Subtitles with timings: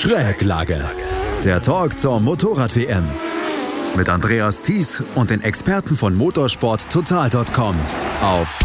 [0.00, 0.84] Schräglage.
[1.42, 3.02] Der Talk zur Motorrad-WM.
[3.96, 7.74] Mit Andreas Thies und den Experten von motorsporttotal.com
[8.22, 8.60] auf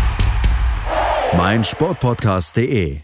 [1.35, 2.99] meinsportpodcast.de.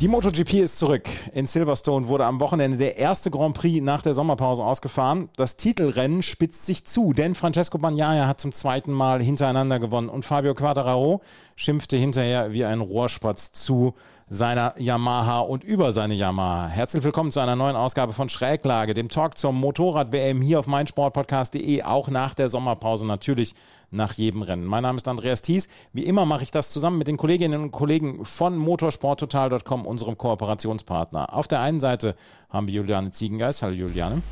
[0.00, 1.08] Die MotoGP ist zurück.
[1.34, 5.28] In Silverstone wurde am Wochenende der erste Grand Prix nach der Sommerpause ausgefahren.
[5.36, 10.24] Das Titelrennen spitzt sich zu, denn Francesco Bagnaia hat zum zweiten Mal hintereinander gewonnen und
[10.24, 11.20] Fabio Quattararo
[11.54, 13.94] schimpfte hinterher wie ein Rohrspatz zu
[14.32, 16.68] seiner Yamaha und über seine Yamaha.
[16.68, 21.82] Herzlich willkommen zu einer neuen Ausgabe von Schräglage, dem Talk zur Motorrad-WM hier auf meinsportpodcast.de,
[21.82, 23.54] auch nach der Sommerpause natürlich
[23.90, 24.64] nach jedem Rennen.
[24.64, 25.68] Mein Name ist Andreas Thies.
[25.92, 31.34] Wie immer mache ich das zusammen mit den Kolleginnen und Kollegen von motorsporttotal.com, unserem Kooperationspartner.
[31.34, 32.14] Auf der einen Seite
[32.50, 33.62] haben wir Juliane Ziegengeist.
[33.62, 34.22] Hallo Juliane.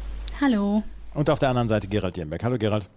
[0.40, 0.84] Hallo.
[1.14, 2.44] Und auf der anderen Seite Gerald Jenbeck.
[2.44, 2.88] Hallo Gerald.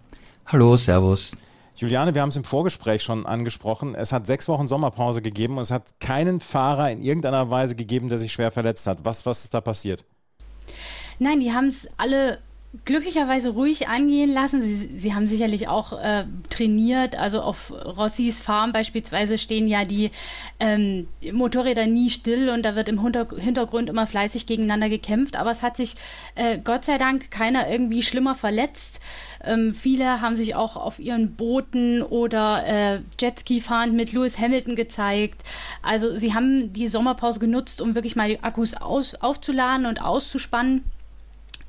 [0.46, 1.32] Hallo, Servus.
[1.74, 3.94] Juliane, wir haben es im Vorgespräch schon angesprochen.
[3.94, 8.08] Es hat sechs Wochen Sommerpause gegeben und es hat keinen Fahrer in irgendeiner Weise gegeben,
[8.08, 9.04] der sich schwer verletzt hat.
[9.04, 10.04] Was, was ist da passiert?
[11.18, 12.40] Nein, die haben es alle
[12.86, 14.62] glücklicherweise ruhig angehen lassen.
[14.62, 17.16] Sie, sie haben sicherlich auch äh, trainiert.
[17.16, 20.10] Also auf Rossis Farm beispielsweise stehen ja die
[20.58, 25.36] ähm, Motorräder nie still und da wird im Hintergrund immer fleißig gegeneinander gekämpft.
[25.36, 25.96] Aber es hat sich
[26.34, 29.00] äh, Gott sei Dank keiner irgendwie schlimmer verletzt.
[29.44, 34.76] Ähm, viele haben sich auch auf ihren Booten oder äh, Jetski fahrend mit Lewis Hamilton
[34.76, 35.42] gezeigt.
[35.82, 40.84] Also sie haben die Sommerpause genutzt, um wirklich mal die Akkus aus, aufzuladen und auszuspannen.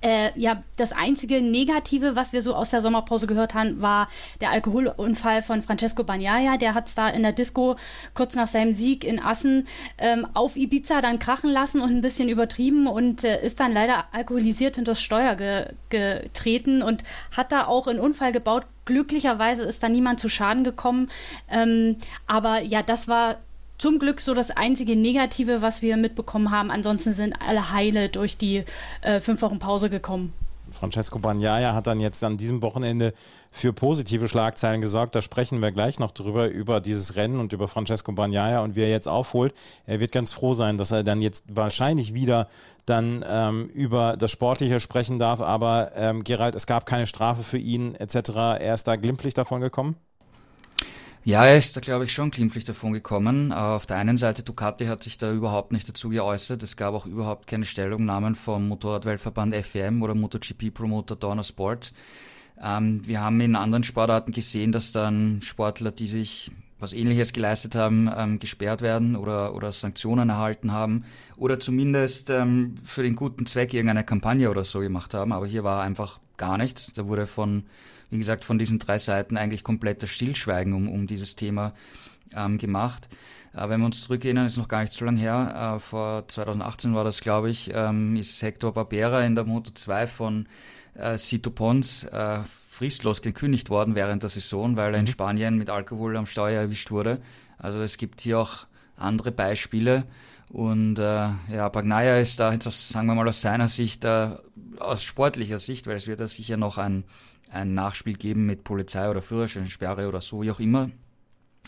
[0.04, 4.10] Äh, ja, das einzige Negative, was wir so aus der Sommerpause gehört haben, war
[4.42, 6.58] der Alkoholunfall von Francesco Bagnaia.
[6.58, 7.78] Der hat es da in der Disco
[8.14, 9.66] kurz nach seinem Sieg in Assen
[9.98, 14.06] ähm, auf Ibiza dann krachen lassen und ein bisschen übertrieben und äh, ist dann leider
[14.12, 17.04] alkoholisiert hinter das Steuer ge getreten und
[17.36, 18.66] hat da auch einen Unfall gebaut.
[18.86, 21.10] Glücklicherweise ist da niemand zu Schaden gekommen.
[21.50, 21.96] Ähm,
[22.28, 23.38] aber ja, das war
[23.78, 26.72] zum Glück so das einzige Negative, was wir mitbekommen haben.
[26.72, 28.64] Ansonsten sind alle heile durch die
[29.02, 30.34] äh, fünf Wochen Pause gekommen.
[30.74, 33.14] Francesco Bagnaia hat dann jetzt an diesem Wochenende
[33.52, 35.16] für positive Schlagzeilen gesorgt.
[35.16, 38.82] Da sprechen wir gleich noch drüber, über dieses Rennen und über Francesco Bagnaia und wie
[38.82, 39.54] er jetzt aufholt.
[39.86, 42.50] Er wird ganz froh sein, dass er dann jetzt wahrscheinlich wieder
[42.86, 45.40] dann ähm, über das Sportliche sprechen darf.
[45.42, 48.30] Aber ähm, Gerald, es gab keine Strafe für ihn etc.
[48.60, 49.96] Er ist da glimpflich davon gekommen?
[51.26, 53.54] Ja, er ist da, glaube ich, schon glimpflich davon gekommen.
[53.54, 56.62] Auf der einen Seite, Ducati hat sich da überhaupt nicht dazu geäußert.
[56.64, 61.94] Es gab auch überhaupt keine Stellungnahmen vom Motorradweltverband FEM oder MotoGP-Promoter Dorna Sport.
[62.62, 67.76] Ähm, wir haben in anderen Sportarten gesehen, dass dann Sportler, die sich was ähnliches geleistet
[67.76, 71.06] haben, ähm, gesperrt werden oder, oder Sanktionen erhalten haben
[71.38, 75.32] oder zumindest ähm, für den guten Zweck irgendeine Kampagne oder so gemacht haben.
[75.32, 76.92] Aber hier war einfach gar nichts.
[76.92, 77.64] Da wurde von
[78.14, 81.74] wie gesagt, von diesen drei Seiten eigentlich kompletter Stillschweigen um, um dieses Thema
[82.36, 83.10] ähm, gemacht.
[83.56, 86.94] Äh, wenn wir uns zurückerinnern, ist noch gar nicht so lange her, äh, vor 2018
[86.94, 90.48] war das, glaube ich, ähm, ist Hector Barbera in der Moto 2 von
[90.94, 95.12] äh, Cito Pons äh, fristlos gekündigt worden während der Saison, weil er in mhm.
[95.12, 97.20] Spanien mit Alkohol am Steuer erwischt wurde.
[97.58, 100.04] Also es gibt hier auch andere Beispiele.
[100.50, 104.30] Und äh, ja, Bagnaia ist da, jetzt sagen wir mal aus seiner Sicht, äh,
[104.78, 107.06] aus sportlicher Sicht, weil es wird da sicher noch ein
[107.54, 110.90] ein Nachspiel geben mit Polizei oder Führerscheinsperre oder so, wie auch immer.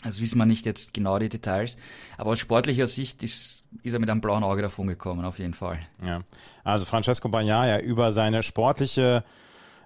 [0.04, 1.76] Das wissen wir nicht jetzt genau die Details.
[2.18, 5.54] Aber aus sportlicher Sicht ist, ist er mit einem blauen Auge davon gekommen, auf jeden
[5.54, 5.78] Fall.
[6.04, 6.20] Ja.
[6.64, 9.24] Also Francesco Bagnaia über seine sportliche,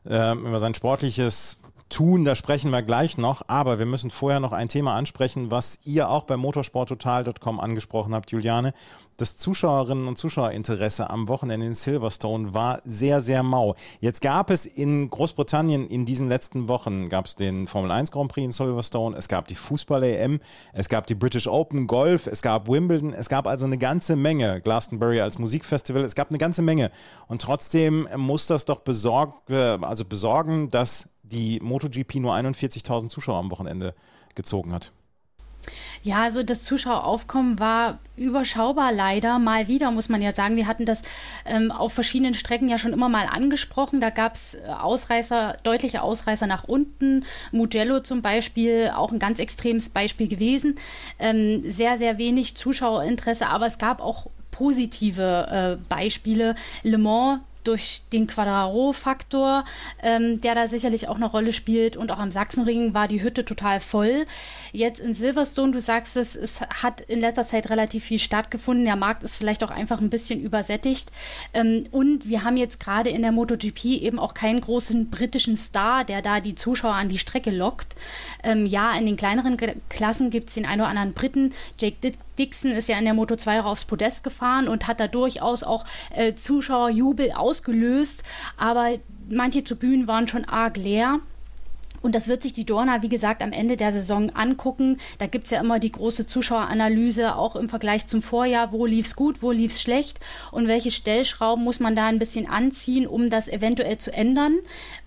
[0.05, 1.59] äh, über sein sportliches
[1.91, 5.81] tun, da sprechen wir gleich noch, aber wir müssen vorher noch ein Thema ansprechen, was
[5.85, 8.73] ihr auch bei motorsporttotal.com angesprochen habt, Juliane.
[9.17, 13.75] Das Zuschauerinnen und Zuschauerinteresse am Wochenende in Silverstone war sehr, sehr mau.
[14.01, 18.33] Jetzt gab es in Großbritannien in diesen letzten Wochen, gab es den Formel 1 Grand
[18.33, 20.41] Prix in Silverstone, es gab die Fußball-EM,
[20.73, 24.63] es gab die British Open Golf, es gab Wimbledon, es gab also eine ganze Menge,
[24.63, 26.91] Glastonbury als Musikfestival, es gab eine ganze Menge.
[27.27, 33.51] Und trotzdem muss das doch besorg, also besorgen, dass die MotoGP nur 41.000 Zuschauer am
[33.51, 33.95] Wochenende
[34.35, 34.93] gezogen hat.
[36.03, 39.39] Ja, also das Zuschaueraufkommen war überschaubar leider.
[39.39, 40.57] Mal wieder, muss man ja sagen.
[40.57, 41.03] Wir hatten das
[41.45, 44.01] ähm, auf verschiedenen Strecken ja schon immer mal angesprochen.
[44.01, 47.25] Da gab es äh, Ausreißer, deutliche Ausreißer nach unten.
[47.53, 50.77] Mugello zum Beispiel, auch ein ganz extremes Beispiel gewesen.
[51.19, 56.55] Ähm, sehr, sehr wenig Zuschauerinteresse, aber es gab auch positive äh, Beispiele.
[56.83, 59.65] Le Mans durch den Quadraro-Faktor,
[60.03, 61.97] ähm, der da sicherlich auch eine Rolle spielt.
[61.97, 64.27] Und auch am Sachsenring war die Hütte total voll.
[64.73, 68.85] Jetzt in Silverstone, du sagst es, es hat in letzter Zeit relativ viel stattgefunden.
[68.85, 71.11] Der Markt ist vielleicht auch einfach ein bisschen übersättigt.
[71.55, 76.05] Ähm, und wir haben jetzt gerade in der MotoGP eben auch keinen großen britischen Star,
[76.05, 77.95] der da die Zuschauer an die Strecke lockt.
[78.43, 79.57] Ähm, ja, in den kleineren
[79.89, 81.53] Klassen gibt es den einen oder anderen Briten.
[81.79, 81.97] Jake
[82.41, 85.63] Dixon ist ja in der Moto 2 auch aufs Podest gefahren und hat da durchaus
[85.63, 88.23] auch äh, Zuschauerjubel ausgelöst.
[88.57, 88.99] Aber
[89.29, 91.21] manche Tribünen waren schon arg leer.
[92.03, 94.99] Und das wird sich die Dorna, wie gesagt, am Ende der Saison angucken.
[95.19, 98.73] Da gibt es ja immer die große Zuschaueranalyse, auch im Vergleich zum Vorjahr.
[98.73, 100.21] Wo lief es gut, wo lief es schlecht
[100.51, 104.59] und welche Stellschrauben muss man da ein bisschen anziehen, um das eventuell zu ändern.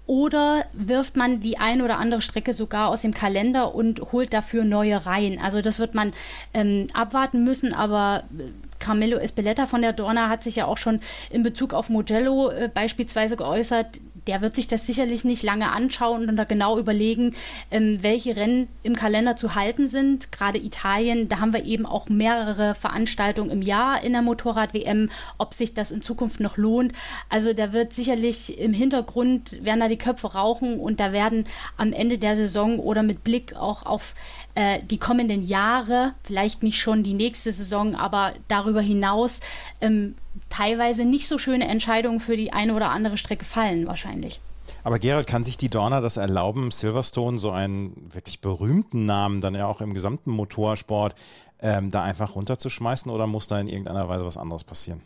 [0.05, 4.65] Oder wirft man die ein oder andere Strecke sogar aus dem Kalender und holt dafür
[4.65, 5.39] neue Reihen?
[5.39, 6.11] Also das wird man
[6.53, 8.43] ähm, abwarten müssen, aber äh,
[8.79, 10.99] Carmelo Espeleta von der Dorna hat sich ja auch schon
[11.29, 16.29] in Bezug auf Mugello äh, beispielsweise geäußert der wird sich das sicherlich nicht lange anschauen
[16.29, 17.35] und da genau überlegen,
[17.71, 20.31] ähm, welche Rennen im Kalender zu halten sind.
[20.31, 25.53] Gerade Italien, da haben wir eben auch mehrere Veranstaltungen im Jahr in der Motorrad-WM, ob
[25.53, 26.93] sich das in Zukunft noch lohnt.
[27.29, 31.45] Also da wird sicherlich im Hintergrund, werden da die Köpfe rauchen und da werden
[31.77, 34.15] am Ende der Saison oder mit Blick auch auf
[34.55, 39.39] äh, die kommenden Jahre, vielleicht nicht schon die nächste Saison, aber darüber hinaus
[39.81, 40.15] ähm,
[40.49, 44.39] teilweise nicht so schöne Entscheidungen für die eine oder andere Strecke fallen wahrscheinlich.
[44.83, 49.55] Aber Gerald, kann sich die Dorna das erlauben, Silverstone, so einen wirklich berühmten Namen, dann
[49.55, 51.15] ja auch im gesamten Motorsport,
[51.61, 55.01] ähm, da einfach runterzuschmeißen oder muss da in irgendeiner Weise was anderes passieren?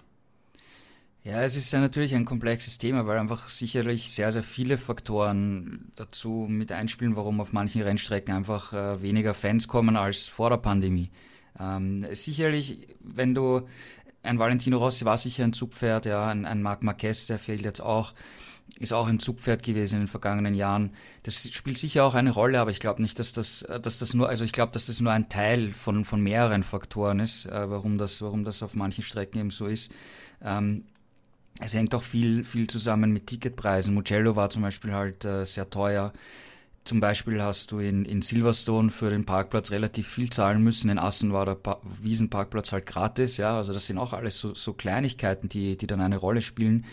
[1.27, 5.91] Ja, es ist ja natürlich ein komplexes Thema, weil einfach sicherlich sehr, sehr viele Faktoren
[5.95, 10.55] dazu mit einspielen, warum auf manchen Rennstrecken einfach äh, weniger Fans kommen als vor der
[10.55, 11.09] Pandemie.
[11.59, 13.67] Ähm, sicherlich, wenn du
[14.23, 17.81] ein Valentino Rossi war sicher ein Zugpferd, ja, ein, ein Marc Marquez, der fehlt jetzt
[17.81, 18.13] auch,
[18.79, 20.91] ist auch ein Zugpferd gewesen in den vergangenen Jahren.
[21.23, 24.29] Das spielt sicher auch eine Rolle, aber ich glaube nicht, dass das, dass das nur,
[24.29, 27.97] also ich glaube, dass das nur ein Teil von, von mehreren Faktoren ist, äh, warum
[27.97, 29.91] das, warum das auf manchen Strecken eben so ist.
[30.41, 30.85] Ähm,
[31.59, 33.93] es hängt auch viel, viel zusammen mit Ticketpreisen.
[33.93, 36.13] Mugello war zum Beispiel halt äh, sehr teuer.
[36.87, 40.89] Zum Beispiel hast du in, in Silverstone für den Parkplatz relativ viel zahlen müssen.
[40.89, 43.57] In Assen war der pa Wiesenparkplatz halt gratis, ja.
[43.57, 46.85] Also das sind auch alles so, so Kleinigkeiten, die, die dann eine Rolle spielen.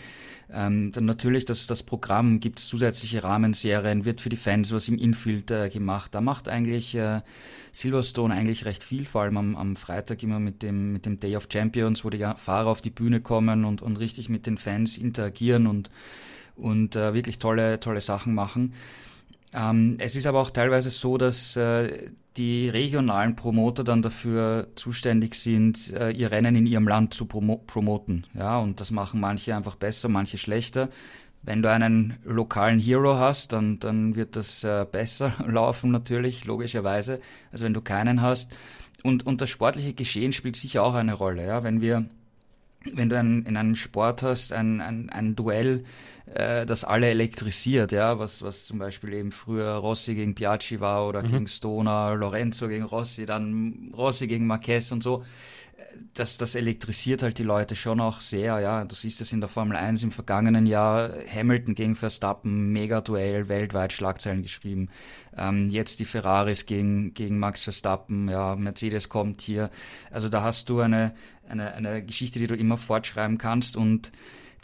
[0.51, 4.89] Ähm, dann natürlich das, das Programm, gibt es zusätzliche Rahmenserien, wird für die Fans was
[4.89, 6.13] im Infield äh, gemacht.
[6.13, 7.21] Da macht eigentlich äh,
[7.71, 11.37] Silverstone eigentlich recht viel, vor allem am, am Freitag immer mit dem, mit dem Day
[11.37, 14.97] of Champions, wo die Fahrer auf die Bühne kommen und, und richtig mit den Fans
[14.97, 15.89] interagieren und,
[16.57, 18.73] und äh, wirklich tolle, tolle Sachen machen.
[19.55, 25.35] Ähm, es ist aber auch teilweise so, dass äh, die regionalen Promoter dann dafür zuständig
[25.35, 28.25] sind, äh, ihr Rennen in ihrem Land zu promo promoten.
[28.33, 30.89] Ja, und das machen manche einfach besser, manche schlechter.
[31.41, 37.21] Wenn du einen lokalen Hero hast, dann, dann wird das äh, besser laufen natürlich, logischerweise,
[37.51, 38.51] als wenn du keinen hast.
[39.03, 41.45] Und, und das sportliche Geschehen spielt sicher auch eine Rolle.
[41.45, 41.63] Ja?
[41.63, 42.09] Wenn wir
[42.93, 45.83] wenn du ein, in einem Sport hast, ein, ein, ein Duell,
[46.35, 51.07] äh, das alle elektrisiert, ja, was, was zum Beispiel eben früher Rossi gegen Piaggi war
[51.07, 51.31] oder mhm.
[51.31, 55.23] gegen Stoner, Lorenzo gegen Rossi, dann Rossi gegen Marquez und so,
[56.13, 58.83] das, das elektrisiert halt die Leute schon auch sehr, ja.
[58.85, 63.93] Du siehst es in der Formel 1 im vergangenen Jahr, Hamilton gegen Verstappen, Mega-Duell, weltweit
[63.93, 64.89] Schlagzeilen geschrieben.
[65.37, 69.69] Ähm, jetzt die Ferraris gegen, gegen Max Verstappen, ja, Mercedes kommt hier.
[70.11, 71.13] Also da hast du eine,
[71.47, 74.11] eine, eine Geschichte, die du immer fortschreiben kannst und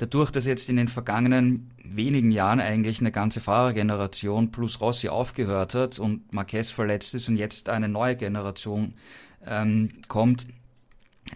[0.02, 5.76] dadurch, dass jetzt in den vergangenen wenigen Jahren eigentlich eine ganze Fahrergeneration plus Rossi aufgehört
[5.76, 8.96] hat und Marquez verletzt ist und jetzt eine neue Generation
[9.46, 10.48] ähm, kommt,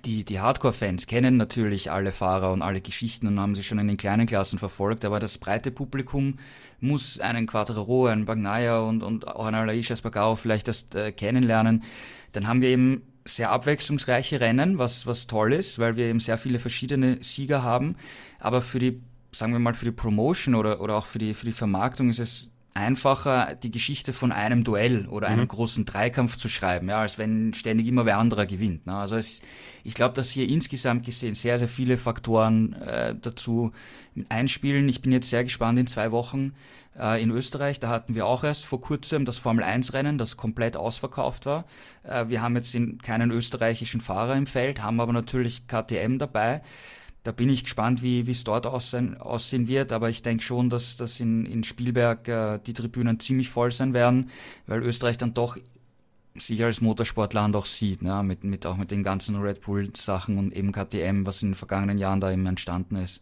[0.03, 3.87] die, die Hardcore-Fans kennen natürlich alle Fahrer und alle Geschichten und haben sie schon in
[3.87, 6.37] den kleinen Klassen verfolgt, aber das breite Publikum
[6.81, 11.83] muss einen Quadraro, einen Bagnaia und, und auch einen Alaish Espargaro vielleicht erst äh, kennenlernen.
[12.33, 16.37] Dann haben wir eben sehr abwechslungsreiche Rennen, was, was toll ist, weil wir eben sehr
[16.37, 17.95] viele verschiedene Sieger haben.
[18.39, 19.01] Aber für die,
[19.31, 22.19] sagen wir mal, für die Promotion oder, oder auch für die, für die Vermarktung ist
[22.19, 25.47] es einfacher, die Geschichte von einem Duell oder einem mhm.
[25.47, 28.85] großen Dreikampf zu schreiben, ja, als wenn ständig immer wer anderer gewinnt.
[28.85, 28.95] Ne?
[28.95, 29.41] Also es,
[29.83, 33.71] ich glaube, dass hier insgesamt gesehen sehr, sehr viele Faktoren äh, dazu
[34.27, 34.89] einspielen.
[34.89, 36.53] Ich bin jetzt sehr gespannt in zwei Wochen
[36.99, 37.79] äh, in Österreich.
[37.79, 41.63] Da hatten wir auch erst vor kurzem das Formel-1-Rennen, das komplett ausverkauft war.
[42.03, 46.61] Äh, wir haben jetzt keinen österreichischen Fahrer im Feld, haben aber natürlich KTM dabei.
[47.25, 50.95] Da bin ich gespannt, wie es dort aussehen, aussehen wird, aber ich denke schon, dass,
[50.95, 54.29] dass in, in Spielberg äh, die Tribünen ziemlich voll sein werden,
[54.67, 55.57] weil Österreich dann doch
[56.35, 58.21] sich als Motorsportland auch sieht, ne?
[58.21, 61.97] mit, mit auch mit den ganzen Red Bull-Sachen und eben KTM, was in den vergangenen
[61.97, 63.21] Jahren da eben entstanden ist.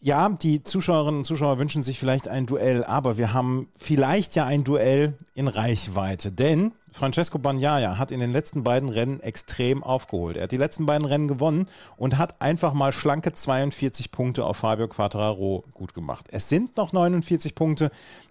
[0.00, 4.44] Ja, die Zuschauerinnen und Zuschauer wünschen sich vielleicht ein Duell, aber wir haben vielleicht ja
[4.44, 10.38] ein Duell in Reichweite, denn Francesco Bagnaia hat in den letzten beiden Rennen extrem aufgeholt.
[10.38, 14.56] Er hat die letzten beiden Rennen gewonnen und hat einfach mal schlanke 42 Punkte auf
[14.56, 16.26] Fabio Quattararo gut gemacht.
[16.30, 17.90] Es sind noch 49 Punkte,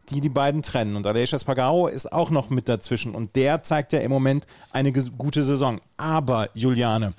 [0.09, 3.93] die die beiden trennen und Aleix Espargaro ist auch noch mit dazwischen und der zeigt
[3.93, 5.79] ja im Moment eine gute Saison.
[5.97, 7.11] Aber Juliane,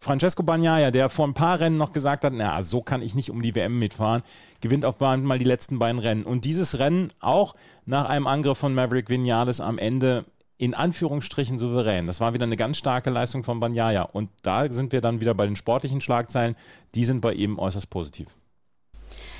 [0.00, 3.30] Francesco Bagnaia, der vor ein paar Rennen noch gesagt hat, na, so kann ich nicht
[3.30, 4.22] um die WM mitfahren,
[4.60, 6.24] gewinnt auf mal die letzten beiden Rennen.
[6.24, 7.54] Und dieses Rennen auch
[7.86, 10.24] nach einem Angriff von Maverick Vinales am Ende
[10.60, 12.06] in Anführungsstrichen souverän.
[12.06, 14.02] Das war wieder eine ganz starke Leistung von Bagnaia.
[14.02, 16.54] Und da sind wir dann wieder bei den sportlichen Schlagzeilen.
[16.94, 18.28] Die sind bei ihm äußerst positiv.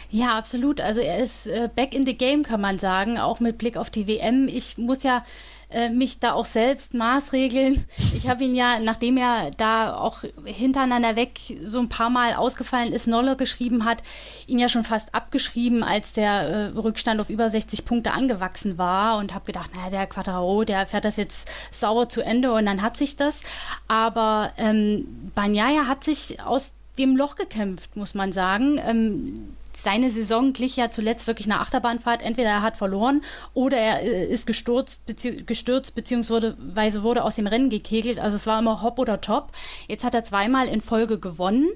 [0.09, 0.81] Ja, absolut.
[0.81, 3.91] Also er ist äh, back in the game, kann man sagen, auch mit Blick auf
[3.91, 4.49] die WM.
[4.49, 5.23] Ich muss ja
[5.71, 7.85] äh, mich da auch selbst maßregeln.
[8.15, 12.93] Ich habe ihn ja, nachdem er da auch hintereinander weg so ein paar Mal ausgefallen
[12.93, 14.03] ist, Nolle geschrieben hat,
[14.47, 16.33] ihn ja schon fast abgeschrieben, als der
[16.75, 20.87] äh, Rückstand auf über 60 Punkte angewachsen war und habe gedacht, naja, der Quadraro, der
[20.87, 23.43] fährt das jetzt sauer zu Ende und dann hat sich das.
[23.89, 28.79] Aber ähm, Banyaya hat sich aus dem Loch gekämpft, muss man sagen.
[28.85, 32.23] Ähm, seine Saison glich ja zuletzt wirklich einer Achterbahnfahrt.
[32.23, 33.23] Entweder er hat verloren
[33.55, 38.19] oder er äh, ist gestürzt, bezieh gestürzt beziehungsweise wurde aus dem Rennen gekegelt.
[38.19, 39.53] Also es war immer Hop oder Top.
[39.89, 41.69] Jetzt hat er zweimal in Folge gewonnen,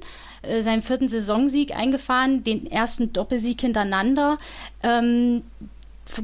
[0.43, 4.39] äh, seinen vierten Saisonsieg eingefahren, den ersten Doppelsieg hintereinander.
[4.83, 5.43] Ähm,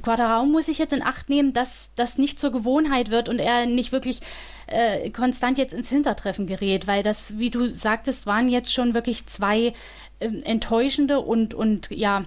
[0.03, 3.67] Quadrao muss ich jetzt in Acht nehmen, dass das nicht zur Gewohnheit wird und er
[3.67, 4.21] nicht wirklich
[4.67, 9.27] äh, konstant jetzt ins Hintertreffen gerät, weil das, wie du sagtest, waren jetzt schon wirklich
[9.27, 9.73] zwei
[10.21, 12.25] äh, enttäuschende und, und ja,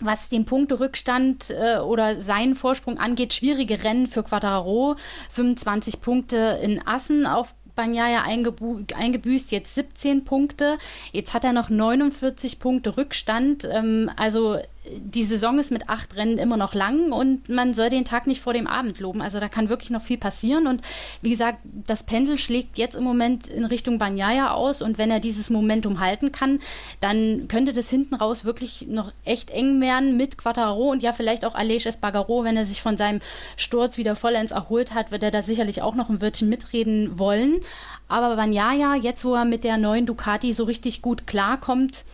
[0.00, 4.96] was den Punkterückstand äh, oder seinen Vorsprung angeht, schwierige Rennen für Quadraro.
[5.30, 10.78] 25 Punkte in Assen auf Banyaya eingebüßt, jetzt 17 Punkte.
[11.12, 13.68] Jetzt hat er noch 49 Punkte Rückstand.
[13.70, 14.58] Ähm, also
[14.96, 18.40] die Saison ist mit acht Rennen immer noch lang und man soll den Tag nicht
[18.40, 19.22] vor dem Abend loben.
[19.22, 20.66] Also da kann wirklich noch viel passieren.
[20.66, 20.82] Und
[21.22, 24.82] wie gesagt, das Pendel schlägt jetzt im Moment in Richtung Banyaya aus.
[24.82, 26.60] Und wenn er dieses Momentum halten kann,
[27.00, 31.44] dann könnte das hinten raus wirklich noch echt eng werden mit Quattaro und ja vielleicht
[31.44, 33.20] auch Aleix Espargaro, wenn er sich von seinem
[33.56, 37.60] Sturz wieder vollends erholt hat, wird er da sicherlich auch noch ein Wörtchen mitreden wollen.
[38.08, 42.04] Aber Banyaya, jetzt wo er mit der neuen Ducati so richtig gut klarkommt,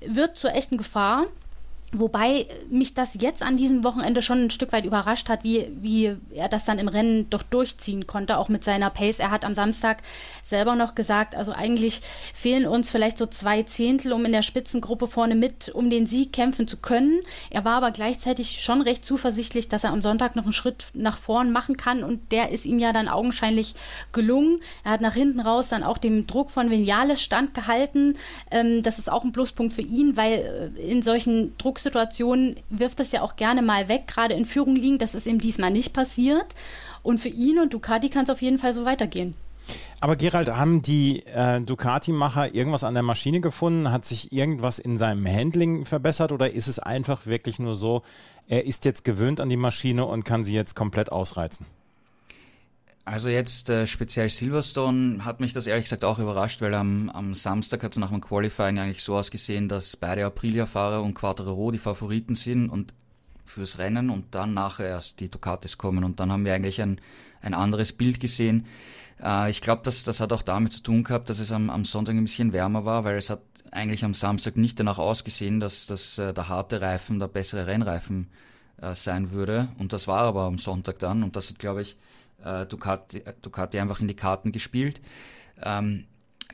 [0.00, 1.26] wird zur echten Gefahr.
[1.92, 6.16] Wobei mich das jetzt an diesem Wochenende schon ein Stück weit überrascht hat, wie, wie
[6.30, 9.18] er das dann im Rennen doch durchziehen konnte, auch mit seiner Pace.
[9.18, 10.02] Er hat am Samstag
[10.44, 12.00] selber noch gesagt, also eigentlich
[12.32, 16.32] fehlen uns vielleicht so zwei Zehntel, um in der Spitzengruppe vorne mit um den Sieg
[16.32, 17.22] kämpfen zu können.
[17.50, 21.18] Er war aber gleichzeitig schon recht zuversichtlich, dass er am Sonntag noch einen Schritt nach
[21.18, 23.74] vorn machen kann und der ist ihm ja dann augenscheinlich
[24.12, 24.60] gelungen.
[24.84, 28.16] Er hat nach hinten raus dann auch dem Druck von Vinales standgehalten.
[28.52, 33.00] Ähm, das ist auch ein Pluspunkt für ihn, weil äh, in solchen Druck Drucksituationen wirft
[33.00, 34.98] das ja auch gerne mal weg, gerade in Führung liegen.
[34.98, 36.46] Das ist ihm diesmal nicht passiert.
[37.02, 39.34] Und für ihn und Ducati kann es auf jeden Fall so weitergehen.
[40.00, 43.92] Aber Gerald, haben die äh, Ducati-Macher irgendwas an der Maschine gefunden?
[43.92, 48.02] Hat sich irgendwas in seinem Handling verbessert oder ist es einfach wirklich nur so,
[48.48, 51.66] er ist jetzt gewöhnt an die Maschine und kann sie jetzt komplett ausreizen?
[53.10, 57.34] Also jetzt äh, speziell Silverstone hat mich das ehrlich gesagt auch überrascht, weil am, am
[57.34, 61.78] Samstag hat es nach dem Qualifying eigentlich so ausgesehen, dass beide Aprilia-Fahrer und Quattro die
[61.78, 62.94] Favoriten sind und
[63.44, 66.04] fürs Rennen und dann nachher erst die Ducatis kommen.
[66.04, 67.00] Und dann haben wir eigentlich ein,
[67.42, 68.66] ein anderes Bild gesehen.
[69.20, 71.84] Äh, ich glaube, dass das hat auch damit zu tun gehabt, dass es am, am
[71.84, 75.86] Sonntag ein bisschen wärmer war, weil es hat eigentlich am Samstag nicht danach ausgesehen, dass,
[75.86, 78.28] dass äh, der harte Reifen der bessere Rennreifen
[78.80, 79.66] äh, sein würde.
[79.78, 81.24] Und das war aber am Sonntag dann.
[81.24, 81.96] Und das hat, glaube ich,
[82.44, 85.00] äh, Ducati, Ducati einfach in die Karten gespielt.
[85.62, 86.06] Ähm,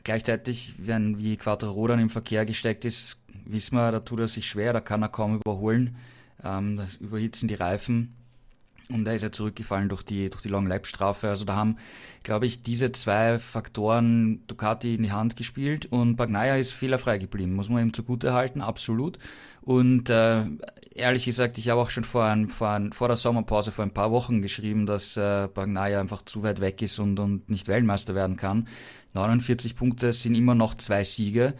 [0.04, 4.48] gleichzeitig, wenn wie Quattro dann im Verkehr gesteckt ist, wissen wir, da tut er sich
[4.48, 5.96] schwer, da kann er kaum überholen.
[6.42, 8.14] Ähm, das überhitzen die Reifen
[8.88, 11.28] und da ist er zurückgefallen durch die, durch die Long Lap Strafe.
[11.28, 11.76] Also da haben,
[12.22, 17.54] glaube ich, diese zwei Faktoren Ducati in die Hand gespielt und Bagnaia ist fehlerfrei geblieben,
[17.54, 19.18] muss man ihm zugute halten, absolut.
[19.62, 20.44] Und äh,
[20.94, 23.90] ehrlich gesagt, ich habe auch schon vor, ein, vor, ein, vor der Sommerpause vor ein
[23.90, 28.14] paar Wochen geschrieben, dass äh, Bagnaia einfach zu weit weg ist und, und nicht Weltmeister
[28.14, 28.68] werden kann.
[29.14, 31.54] 49 Punkte sind immer noch zwei Siege.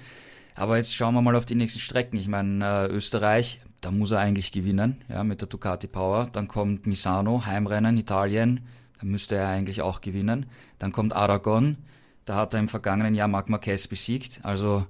[0.55, 2.17] Aber jetzt schauen wir mal auf die nächsten Strecken.
[2.17, 6.29] Ich meine, äh, Österreich, da muss er eigentlich gewinnen, ja, mit der Ducati Power.
[6.33, 8.67] Dann kommt Misano, Heimrennen, Italien,
[8.99, 10.47] da müsste er eigentlich auch gewinnen.
[10.81, 11.77] Dann kommt Aragon,
[12.25, 14.85] da hat er im vergangenen Jahr Marc Marquez besiegt, also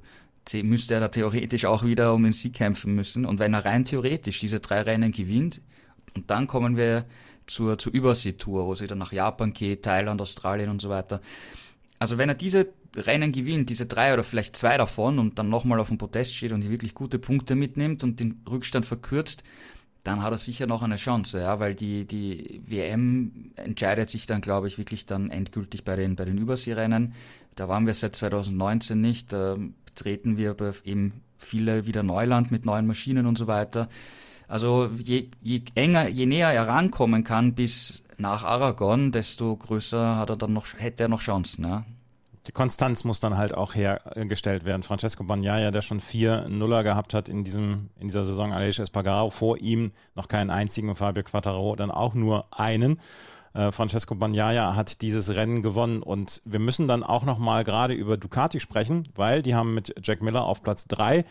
[0.62, 3.26] müsste er da theoretisch auch wieder um den Sieg kämpfen müssen.
[3.26, 5.60] Und wenn er rein theoretisch diese drei Rennen gewinnt,
[6.14, 7.04] und dann kommen wir
[7.46, 11.20] zur, zur Überseetour, wo sie dann nach Japan geht, Thailand, Australien und so weiter.
[11.98, 15.80] Also wenn er diese Rennen gewinnt, diese drei oder vielleicht zwei davon und dann nochmal
[15.80, 19.42] auf dem Podest steht und hier wirklich gute Punkte mitnimmt und den Rückstand verkürzt,
[20.04, 24.40] dann hat er sicher noch eine Chance, ja, weil die, die WM entscheidet sich dann,
[24.40, 27.14] glaube ich, wirklich dann endgültig bei den, bei den Überseerennen.
[27.56, 32.86] Da waren wir seit 2019 nicht, da betreten wir eben viele wieder Neuland mit neuen
[32.86, 33.88] Maschinen und so weiter.
[34.46, 40.30] Also je, je enger, je näher er rankommen kann bis nach Aragon, desto größer hat
[40.30, 41.84] er dann noch, hätte er noch Chancen, ja
[42.46, 44.82] die Konstanz muss dann halt auch hergestellt werden.
[44.82, 49.30] Francesco Bagnaia, der schon vier Nuller gehabt hat in, diesem, in dieser Saison, Aleix Espargaro,
[49.30, 53.00] vor ihm noch keinen einzigen, Fabio Quattaro dann auch nur einen.
[53.54, 58.16] Äh, Francesco Bagnaia hat dieses Rennen gewonnen und wir müssen dann auch nochmal gerade über
[58.16, 61.24] Ducati sprechen, weil die haben mit Jack Miller auf Platz drei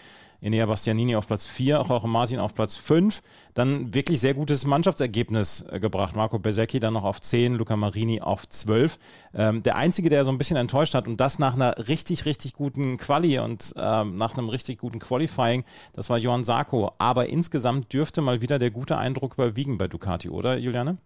[0.46, 3.24] Enea Bastianini auf Platz 4, Jorge Martin auf Platz 5.
[3.56, 6.16] Dann wirklich sehr gutes Mannschaftsergebnis äh, gebracht.
[6.16, 9.00] Marco Besecchi dann noch auf 10, Luca Marini auf 12.
[9.34, 12.54] Ähm, der Einzige, der so ein bisschen enttäuscht hat und das nach einer richtig, richtig
[12.54, 16.92] guten Quali und ähm, nach einem richtig guten Qualifying, das war Johann Sarko.
[17.00, 20.98] Aber insgesamt dürfte mal wieder der gute Eindruck überwiegen bei Ducati, oder Juliane?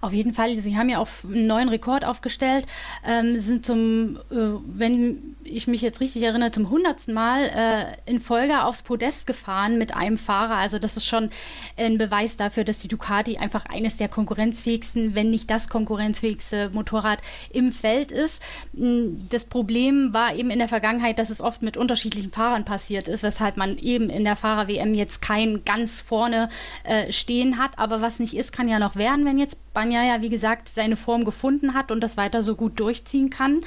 [0.00, 2.66] Auf jeden Fall, sie haben ja auch einen neuen Rekord aufgestellt,
[3.06, 4.36] ähm, sind zum, äh,
[4.66, 9.78] wenn ich mich jetzt richtig erinnere, zum hundertsten Mal äh, in Folge aufs Podest gefahren
[9.78, 10.56] mit einem Fahrer.
[10.56, 11.30] Also das ist schon
[11.76, 17.20] ein Beweis dafür, dass die Ducati einfach eines der konkurrenzfähigsten, wenn nicht das konkurrenzfähigste Motorrad
[17.52, 18.42] im Feld ist.
[18.74, 23.08] Hm, das Problem war eben in der Vergangenheit, dass es oft mit unterschiedlichen Fahrern passiert
[23.08, 26.48] ist, weshalb man eben in der Fahrer-WM jetzt keinen ganz vorne
[26.84, 27.78] äh, stehen hat.
[27.78, 30.96] Aber was nicht ist, kann ja noch werden, wenn jetzt Banja ja, wie gesagt, seine
[30.96, 33.60] Form gefunden hat und das weiter so gut durchziehen kann.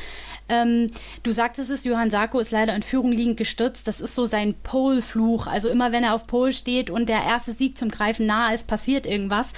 [0.49, 0.91] Ähm,
[1.23, 3.87] du sagtest es, Johann Sarko ist leider in Führung liegend gestürzt.
[3.87, 5.47] Das ist so sein Pole-Fluch.
[5.47, 8.67] Also immer wenn er auf Pole steht und der erste Sieg zum Greifen nahe ist,
[8.67, 9.53] passiert irgendwas.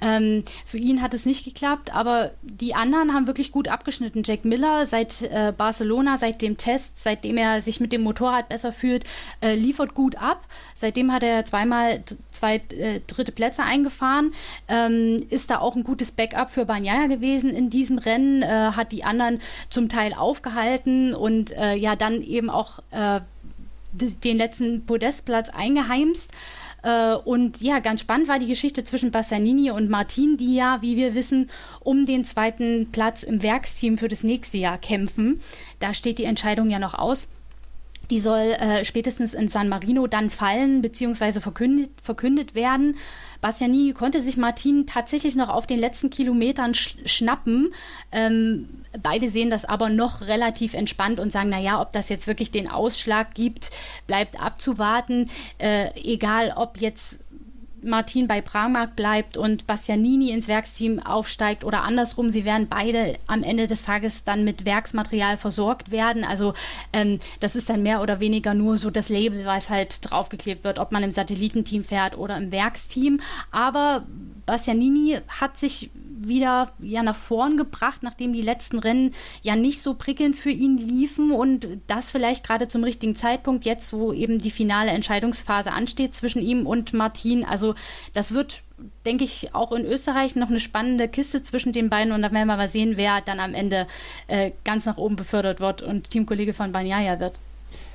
[0.00, 4.22] Ähm, für ihn hat es nicht geklappt, aber die anderen haben wirklich gut abgeschnitten.
[4.24, 8.72] Jack Miller seit äh, Barcelona, seit dem Test, seitdem er sich mit dem Motorrad besser
[8.72, 9.04] fühlt,
[9.40, 10.46] äh, liefert gut ab.
[10.74, 14.32] Seitdem hat er zweimal zwei äh, dritte Plätze eingefahren,
[14.68, 18.92] ähm, ist da auch ein gutes Backup für Banyaya gewesen in diesem Rennen, äh, hat
[18.92, 23.20] die anderen zum Teil aufgehalten und äh, ja dann eben auch äh,
[23.92, 26.32] den letzten Podestplatz eingeheimst.
[26.82, 30.96] Äh, und ja, ganz spannend war die Geschichte zwischen Bassanini und Martin, die ja, wie
[30.96, 31.48] wir wissen,
[31.80, 35.40] um den zweiten Platz im Werksteam für das nächste Jahr kämpfen.
[35.78, 37.28] Da steht die Entscheidung ja noch aus.
[38.10, 41.40] Die soll äh, spätestens in San Marino dann fallen bzw.
[41.40, 42.96] Verkündet, verkündet werden.
[43.40, 47.72] Bastianini konnte sich Martin tatsächlich noch auf den letzten Kilometern sch schnappen.
[48.12, 48.68] Ähm,
[49.02, 52.68] beide sehen das aber noch relativ entspannt und sagen, naja, ob das jetzt wirklich den
[52.68, 53.70] Ausschlag gibt,
[54.06, 55.30] bleibt abzuwarten.
[55.58, 57.18] Äh, egal, ob jetzt
[57.86, 62.30] Martin bei Pragmark bleibt und Bastianini ins Werksteam aufsteigt oder andersrum.
[62.30, 66.24] Sie werden beide am Ende des Tages dann mit Werksmaterial versorgt werden.
[66.24, 66.54] Also
[66.92, 70.78] ähm, das ist dann mehr oder weniger nur so das Label, was halt draufgeklebt wird,
[70.78, 73.20] ob man im Satellitenteam fährt oder im Werksteam.
[73.50, 74.04] Aber
[74.44, 75.90] Bastianini hat sich
[76.28, 79.12] wieder ja nach vorn gebracht, nachdem die letzten Rennen
[79.42, 83.92] ja nicht so prickelnd für ihn liefen und das vielleicht gerade zum richtigen Zeitpunkt jetzt,
[83.92, 87.44] wo eben die finale Entscheidungsphase ansteht zwischen ihm und Martin.
[87.44, 87.74] Also
[88.12, 88.62] das wird
[89.06, 92.46] denke ich, auch in Österreich noch eine spannende Kiste zwischen den beiden und dann werden
[92.46, 93.86] wir mal sehen, wer dann am Ende
[94.26, 97.38] äh, ganz nach oben befördert wird und Teamkollege von Banyaya wird.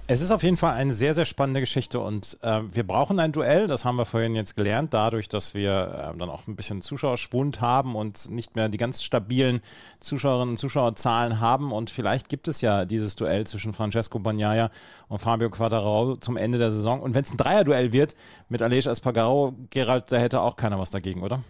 [0.07, 3.31] Es ist auf jeden Fall eine sehr, sehr spannende Geschichte und äh, wir brauchen ein
[3.31, 6.81] Duell, das haben wir vorhin jetzt gelernt, dadurch, dass wir äh, dann auch ein bisschen
[6.81, 9.61] Zuschauerschwund haben und nicht mehr die ganz stabilen
[10.01, 11.71] Zuschauerinnen und Zuschauerzahlen haben.
[11.71, 14.69] Und vielleicht gibt es ja dieses Duell zwischen Francesco Bagnaia
[15.07, 17.01] und Fabio Quattararo zum Ende der Saison.
[17.01, 18.15] Und wenn es ein Dreierduell wird
[18.49, 21.41] mit Aleix Espargaro, Gerald, da hätte auch keiner was dagegen, oder?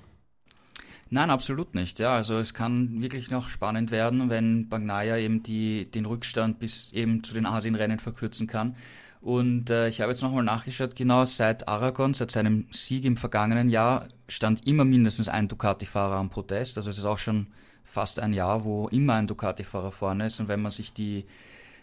[1.14, 2.00] Nein, absolut nicht.
[2.00, 6.94] Ja, also es kann wirklich noch spannend werden, wenn Bagnaia eben die, den Rückstand bis
[6.94, 8.78] eben zu den Asienrennen verkürzen kann.
[9.20, 13.70] Und äh, ich habe jetzt nochmal nachgeschaut, genau seit Aragon, seit seinem Sieg im vergangenen
[13.70, 16.78] Jahr, stand immer mindestens ein Ducati-Fahrer am Protest.
[16.78, 17.48] Also es ist auch schon
[17.84, 20.40] fast ein Jahr, wo immer ein Ducati-Fahrer vorne ist.
[20.40, 21.26] Und wenn man sich die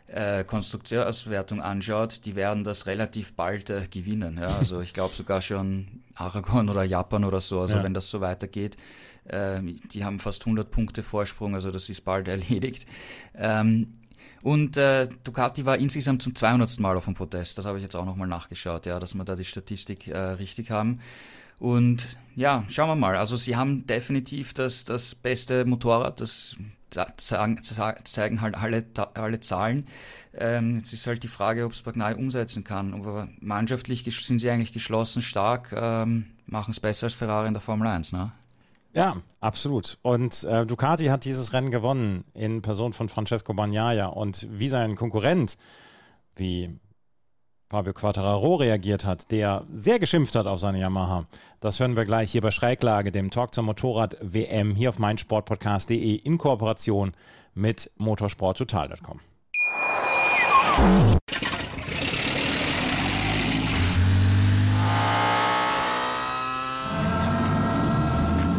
[0.06, 4.38] äh, Konstrukteurswertung anschaut, die werden das relativ bald äh, gewinnen.
[4.38, 4.46] Ja?
[4.58, 7.60] Also ich glaube sogar schon Aragon oder Japan oder so.
[7.60, 7.82] Also ja.
[7.82, 8.78] wenn das so weitergeht,
[9.30, 12.86] die haben fast 100 Punkte Vorsprung, also das ist bald erledigt.
[13.34, 13.94] Ähm,
[14.42, 16.78] und äh, Ducati war insgesamt zum 200.
[16.78, 17.58] Mal auf dem Protest.
[17.58, 20.70] Das habe ich jetzt auch nochmal nachgeschaut, ja, dass wir da die Statistik äh, richtig
[20.70, 21.00] haben.
[21.58, 23.16] Und ja, schauen wir mal.
[23.16, 26.56] Also sie haben definitiv das, das beste Motorrad, das
[27.16, 27.60] zeigen,
[28.04, 29.86] zeigen halt alle, alle Zahlen.
[30.34, 32.94] Ähm, jetzt ist halt die Frage, ob es Bagnai umsetzen kann.
[32.94, 37.60] Aber mannschaftlich sind sie eigentlich geschlossen, stark, ähm, machen es besser als Ferrari in der
[37.60, 38.32] Formel 1, ne?
[38.98, 39.96] Ja, absolut.
[40.02, 44.06] Und äh, Ducati hat dieses Rennen gewonnen in Person von Francesco Bagnaia.
[44.06, 45.56] Und wie sein Konkurrent,
[46.34, 46.80] wie
[47.70, 51.26] Fabio Quattararo reagiert hat, der sehr geschimpft hat auf seine Yamaha.
[51.60, 56.36] Das hören wir gleich hier bei Schräglage, dem Talk zur Motorrad-WM, hier auf meinsportpodcast.de in
[56.36, 57.12] Kooperation
[57.54, 59.20] mit motorsporttotal.com.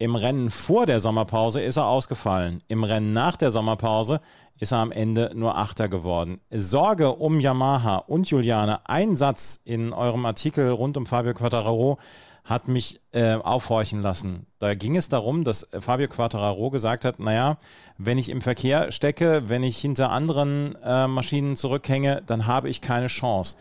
[0.00, 2.62] Im Rennen vor der Sommerpause ist er ausgefallen.
[2.68, 4.20] Im Rennen nach der Sommerpause
[4.60, 6.40] ist er am Ende nur Achter geworden.
[6.50, 8.88] Sorge um Yamaha und Juliane.
[8.88, 11.98] Ein Satz in eurem Artikel rund um Fabio Quattararo
[12.44, 14.46] hat mich äh, aufhorchen lassen.
[14.60, 17.58] Da ging es darum, dass Fabio Quattararo gesagt hat, naja,
[17.98, 22.80] wenn ich im Verkehr stecke, wenn ich hinter anderen äh, Maschinen zurückhänge, dann habe ich
[22.80, 23.56] keine Chance.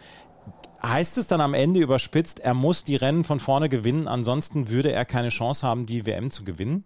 [0.82, 4.92] Heißt es dann am Ende überspitzt, er muss die Rennen von vorne gewinnen, ansonsten würde
[4.92, 6.84] er keine Chance haben, die WM zu gewinnen?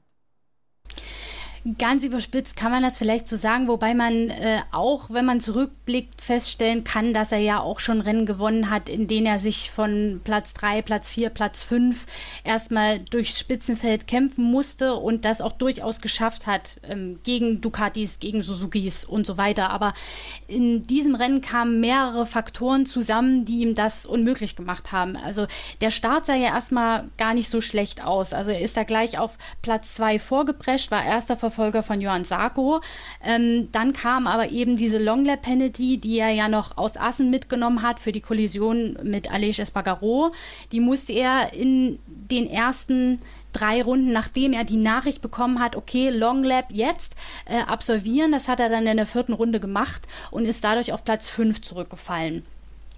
[1.78, 6.20] Ganz überspitzt kann man das vielleicht so sagen, wobei man äh, auch, wenn man zurückblickt,
[6.20, 10.22] feststellen kann, dass er ja auch schon Rennen gewonnen hat, in denen er sich von
[10.24, 12.08] Platz 3, Platz 4, Platz 5
[12.44, 18.42] erstmal durchs Spitzenfeld kämpfen musste und das auch durchaus geschafft hat ähm, gegen Ducatis, gegen
[18.42, 19.70] Suzukis und so weiter.
[19.70, 19.94] Aber
[20.48, 25.16] in diesem Rennen kamen mehrere Faktoren zusammen, die ihm das unmöglich gemacht haben.
[25.16, 25.46] Also
[25.82, 28.34] der Start sah ja erstmal gar nicht so schlecht aus.
[28.34, 32.82] Also er ist da gleich auf Platz 2 vorgeprescht, war erster Nachfolger von Johann Sarko.
[33.24, 37.82] Ähm, dann kam aber eben diese Longlap Penalty, die er ja noch aus Assen mitgenommen
[37.82, 40.32] hat für die Kollision mit Aleix Espargaro.
[40.72, 43.20] Die musste er in den ersten
[43.52, 48.32] drei Runden, nachdem er die Nachricht bekommen hat, okay, Long Lap jetzt äh, absolvieren.
[48.32, 51.62] Das hat er dann in der vierten Runde gemacht und ist dadurch auf Platz fünf
[51.62, 52.46] zurückgefallen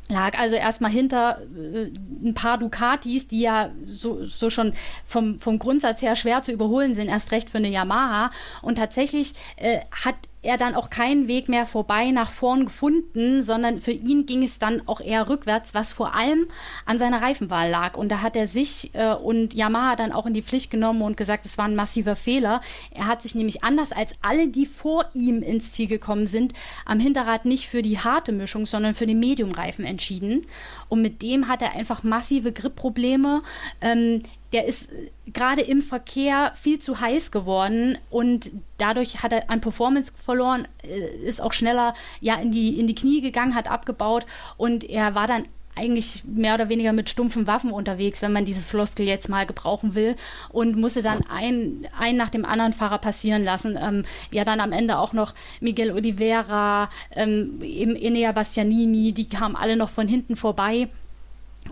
[0.10, 1.92] lag also erstmal hinter äh,
[2.24, 4.74] ein paar Ducatis, die ja so, so schon
[5.06, 8.30] vom, vom Grundsatz her schwer zu überholen sind, erst recht für eine Yamaha.
[8.62, 13.80] Und tatsächlich äh, hat er dann auch keinen Weg mehr vorbei nach vorn gefunden, sondern
[13.80, 16.48] für ihn ging es dann auch eher rückwärts, was vor allem
[16.86, 17.98] an seiner Reifenwahl lag.
[17.98, 21.18] Und da hat er sich äh, und Yamaha dann auch in die Pflicht genommen und
[21.18, 22.62] gesagt, es war ein massiver Fehler.
[22.92, 26.54] Er hat sich nämlich anders als alle, die vor ihm ins Ziel gekommen sind,
[26.86, 30.46] am Hinterrad nicht für die harte Mischung, sondern für den Mediumreifen entschieden.
[30.90, 33.42] Und mit dem hat er einfach massive Gripprobleme.
[33.80, 34.24] Ähm,
[34.54, 39.62] der ist äh, gerade im Verkehr viel zu heiß geworden und dadurch hat er an
[39.62, 44.26] Performance verloren, äh, ist auch schneller ja in die, in die Knie gegangen, hat abgebaut
[44.58, 48.62] und er war dann eigentlich mehr oder weniger mit stumpfen Waffen unterwegs, wenn man diese
[48.62, 50.16] Floskel jetzt mal gebrauchen will
[50.50, 53.78] und musste dann ein, ein nach dem anderen Fahrer passieren lassen.
[53.82, 59.56] Ähm, ja, dann am Ende auch noch Miguel Oliveira, ähm, eben Enea Bastianini, die kamen
[59.56, 60.90] alle noch von hinten vorbei.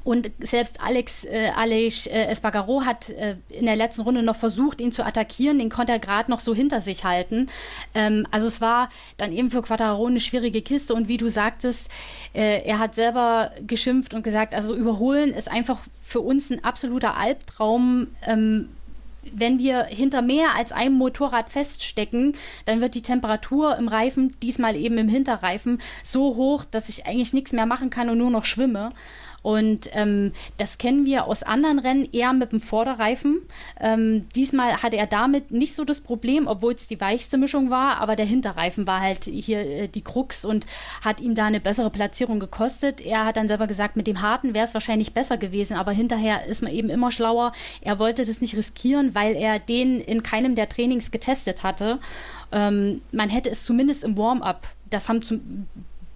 [0.03, 4.81] Und selbst Alex äh, Aleix äh, Espargaro hat äh, in der letzten Runde noch versucht,
[4.81, 5.59] ihn zu attackieren.
[5.59, 7.47] Den konnte er gerade noch so hinter sich halten.
[7.93, 10.93] Ähm, also es war dann eben für Quattaro eine schwierige Kiste.
[10.93, 11.89] Und wie du sagtest,
[12.33, 17.17] äh, er hat selber geschimpft und gesagt, also überholen ist einfach für uns ein absoluter
[17.17, 18.07] Albtraum.
[18.25, 18.69] Ähm,
[19.23, 24.75] wenn wir hinter mehr als einem Motorrad feststecken, dann wird die Temperatur im Reifen, diesmal
[24.75, 28.45] eben im Hinterreifen, so hoch, dass ich eigentlich nichts mehr machen kann und nur noch
[28.45, 28.93] schwimme.
[29.41, 33.41] Und ähm, das kennen wir aus anderen Rennen eher mit dem Vorderreifen.
[33.79, 37.97] Ähm, diesmal hatte er damit nicht so das Problem, obwohl es die weichste Mischung war,
[37.97, 40.65] aber der Hinterreifen war halt hier äh, die Krux und
[41.03, 43.01] hat ihm da eine bessere Platzierung gekostet.
[43.01, 46.45] Er hat dann selber gesagt, mit dem harten wäre es wahrscheinlich besser gewesen, aber hinterher
[46.45, 47.51] ist man eben immer schlauer.
[47.81, 51.99] Er wollte das nicht riskieren, weil er den in keinem der Trainings getestet hatte.
[52.51, 55.67] Ähm, man hätte es zumindest im Warm-up das haben zum,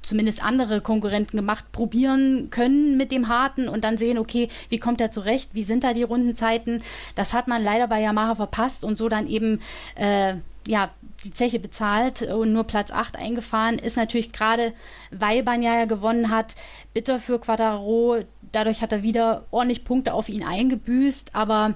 [0.05, 5.01] zumindest andere Konkurrenten gemacht, probieren können mit dem Harten und dann sehen, okay, wie kommt
[5.01, 6.83] er zurecht, wie sind da die Rundenzeiten.
[7.15, 9.59] Das hat man leider bei Yamaha verpasst und so dann eben
[9.95, 10.35] äh,
[10.67, 10.89] ja,
[11.23, 14.73] die Zeche bezahlt und nur Platz 8 eingefahren, ist natürlich gerade,
[15.11, 16.55] weil Banyaya gewonnen hat,
[16.93, 18.17] bitter für Quadraro.
[18.51, 21.73] Dadurch hat er wieder ordentlich Punkte auf ihn eingebüßt, aber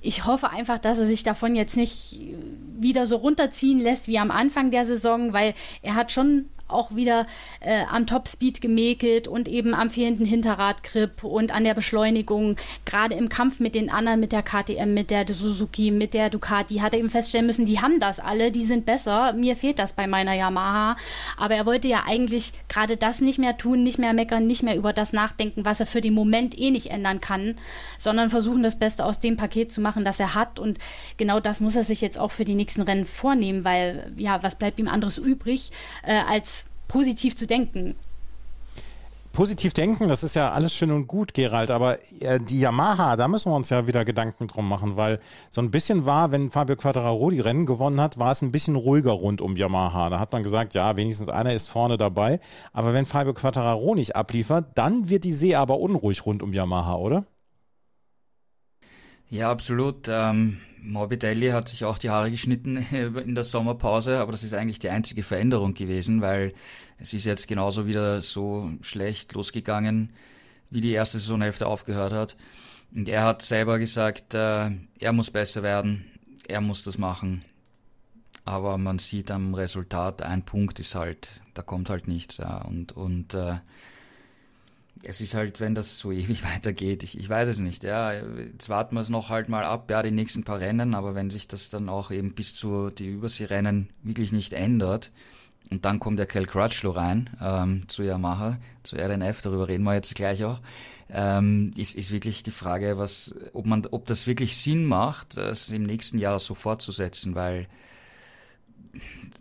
[0.00, 2.20] ich hoffe einfach, dass er sich davon jetzt nicht
[2.78, 7.26] wieder so runterziehen lässt wie am Anfang der Saison, weil er hat schon auch wieder
[7.60, 12.56] äh, am Topspeed gemäkelt und eben am fehlenden Hinterradgrip und an der Beschleunigung.
[12.84, 16.76] Gerade im Kampf mit den anderen, mit der KTM, mit der Suzuki, mit der Ducati,
[16.76, 19.32] hat er eben feststellen müssen, die haben das alle, die sind besser.
[19.32, 20.96] Mir fehlt das bei meiner Yamaha.
[21.36, 24.76] Aber er wollte ja eigentlich gerade das nicht mehr tun, nicht mehr meckern, nicht mehr
[24.76, 27.56] über das nachdenken, was er für den Moment eh nicht ändern kann,
[27.98, 30.58] sondern versuchen, das Beste aus dem Paket zu machen, das er hat.
[30.58, 30.78] Und
[31.16, 34.56] genau das muss er sich jetzt auch für die nächsten Rennen vornehmen, weil ja, was
[34.56, 35.70] bleibt ihm anderes übrig,
[36.04, 36.61] äh, als
[36.92, 37.94] positiv zu denken?
[39.32, 43.28] Positiv denken, das ist ja alles schön und gut, Gerald, aber äh, die Yamaha, da
[43.28, 46.76] müssen wir uns ja wieder Gedanken drum machen, weil so ein bisschen war, wenn Fabio
[46.76, 50.10] Quattararo die Rennen gewonnen hat, war es ein bisschen ruhiger rund um Yamaha.
[50.10, 52.40] Da hat man gesagt, ja, wenigstens einer ist vorne dabei.
[52.74, 56.96] Aber wenn Fabio Quattararo nicht abliefert, dann wird die See aber unruhig rund um Yamaha,
[56.96, 57.24] oder?
[59.30, 60.08] Ja, absolut.
[60.10, 64.80] Ähm, Morbidelli hat sich auch die Haare geschnitten in der Sommerpause, aber das ist eigentlich
[64.80, 66.52] die einzige Veränderung gewesen, weil
[66.98, 70.12] es ist jetzt genauso wieder so schlecht losgegangen,
[70.70, 72.36] wie die erste Saisonhälfte aufgehört hat.
[72.94, 76.04] Und er hat selber gesagt, äh, er muss besser werden,
[76.48, 77.44] er muss das machen.
[78.44, 82.40] Aber man sieht am Resultat, ein Punkt ist halt, da kommt halt nichts.
[82.40, 83.58] Und, und äh,
[85.02, 88.12] es ist halt, wenn das so ewig weitergeht, ich, ich weiß es nicht, ja.
[88.12, 91.30] Jetzt warten wir es noch halt mal ab, ja, die nächsten paar Rennen, aber wenn
[91.30, 95.10] sich das dann auch eben bis zu die Überseerennen wirklich nicht ändert,
[95.70, 99.94] und dann kommt der Cal Crutchlow rein ähm, zu Yamaha, zu RNF, darüber reden wir
[99.94, 100.60] jetzt gleich auch.
[101.08, 105.70] Ähm, ist, ist wirklich die Frage, was, ob man, ob das wirklich Sinn macht, es
[105.70, 107.68] im nächsten Jahr so fortzusetzen, weil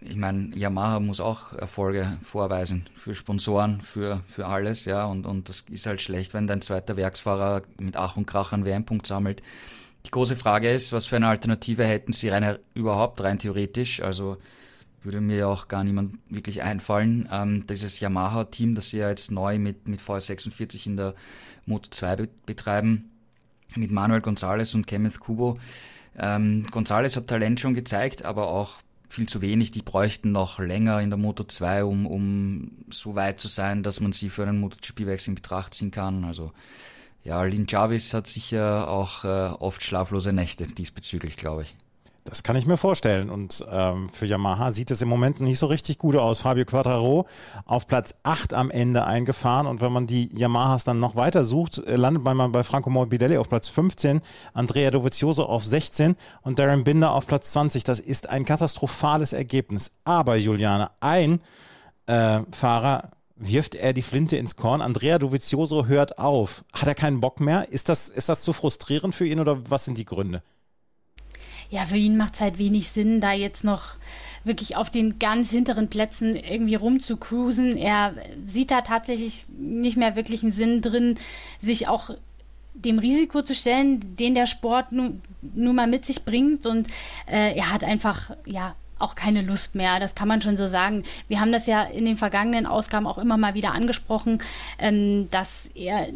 [0.02, 5.48] ich meine, Yamaha muss auch Erfolge vorweisen für Sponsoren, für, für alles, ja, und, und
[5.48, 9.44] das ist halt schlecht, wenn dein zweiter Werksfahrer mit Ach und Krach einen WM-Punkt sammelt.
[10.06, 14.38] Die große Frage ist, was für eine Alternative hätten sie rein, überhaupt rein theoretisch, also
[15.04, 17.30] würde mir auch gar niemand wirklich einfallen.
[17.32, 21.16] Ähm, dieses Yamaha-Team, das sie ja jetzt neu mit, mit V46 in der
[21.66, 23.12] Moto 2 be betreiben,
[23.76, 25.58] mit Manuel Gonzalez und Kenneth Kubo.
[26.18, 28.76] Ähm, Gonzalez hat Talent schon gezeigt, aber auch
[29.12, 29.72] viel zu wenig.
[29.72, 34.00] Die bräuchten noch länger in der Moto 2, um, um so weit zu sein, dass
[34.00, 36.24] man sie für einen MotoGP-Wechsel in Betracht ziehen kann.
[36.24, 36.52] Also
[37.24, 41.76] ja, Lin Jarvis hat sicher auch äh, oft schlaflose Nächte diesbezüglich, glaube ich.
[42.24, 43.30] Das kann ich mir vorstellen.
[43.30, 46.42] Und ähm, für Yamaha sieht es im Moment nicht so richtig gut aus.
[46.42, 47.26] Fabio Quadraro
[47.66, 49.66] auf Platz 8 am Ende eingefahren.
[49.66, 53.38] Und wenn man die Yamahas dann noch weiter sucht, äh, landet man bei Franco Morbidelli
[53.38, 54.22] auf Platz 15,
[54.54, 57.84] Andrea Dovizioso auf 16 und Darren Binder auf Platz 20.
[57.84, 59.92] Das ist ein katastrophales Ergebnis.
[60.04, 61.42] Aber Juliane, ein
[62.06, 64.82] äh, Fahrer wirft er die Flinte ins Korn.
[64.82, 66.64] Andrea Dovizioso hört auf.
[66.72, 67.72] Hat er keinen Bock mehr?
[67.72, 70.44] Ist das, ist das zu frustrierend für ihn oder was sind die Gründe?
[71.72, 73.96] Ja, für ihn macht es halt wenig Sinn, da jetzt noch
[74.44, 77.78] wirklich auf den ganz hinteren Plätzen irgendwie rumzucruisen.
[77.78, 78.14] Er
[78.46, 81.18] sieht da tatsächlich nicht mehr wirklich einen Sinn drin,
[81.60, 82.12] sich auch
[82.74, 86.66] dem Risiko zu stellen, den der Sport nun, nun mal mit sich bringt.
[86.66, 86.88] Und
[87.26, 90.00] äh, er hat einfach, ja, auch keine Lust mehr.
[90.00, 91.04] Das kann man schon so sagen.
[91.30, 94.40] Wir haben das ja in den vergangenen Ausgaben auch immer mal wieder angesprochen,
[94.78, 96.08] ähm, dass er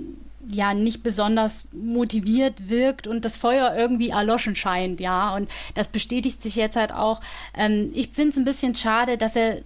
[0.49, 5.35] ja nicht besonders motiviert wirkt und das Feuer irgendwie erloschen scheint, ja.
[5.35, 7.19] Und das bestätigt sich jetzt halt auch.
[7.55, 9.61] Ähm, ich finde es ein bisschen schade, dass er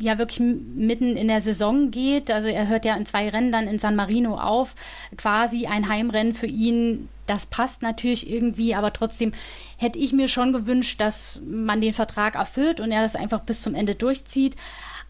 [0.00, 2.30] ja wirklich mitten in der Saison geht.
[2.30, 4.74] Also er hört ja in zwei Rennen dann in San Marino auf.
[5.16, 7.08] Quasi ein Heimrennen für ihn.
[7.26, 9.32] Das passt natürlich irgendwie, aber trotzdem
[9.76, 13.60] hätte ich mir schon gewünscht, dass man den Vertrag erfüllt und er das einfach bis
[13.60, 14.56] zum Ende durchzieht.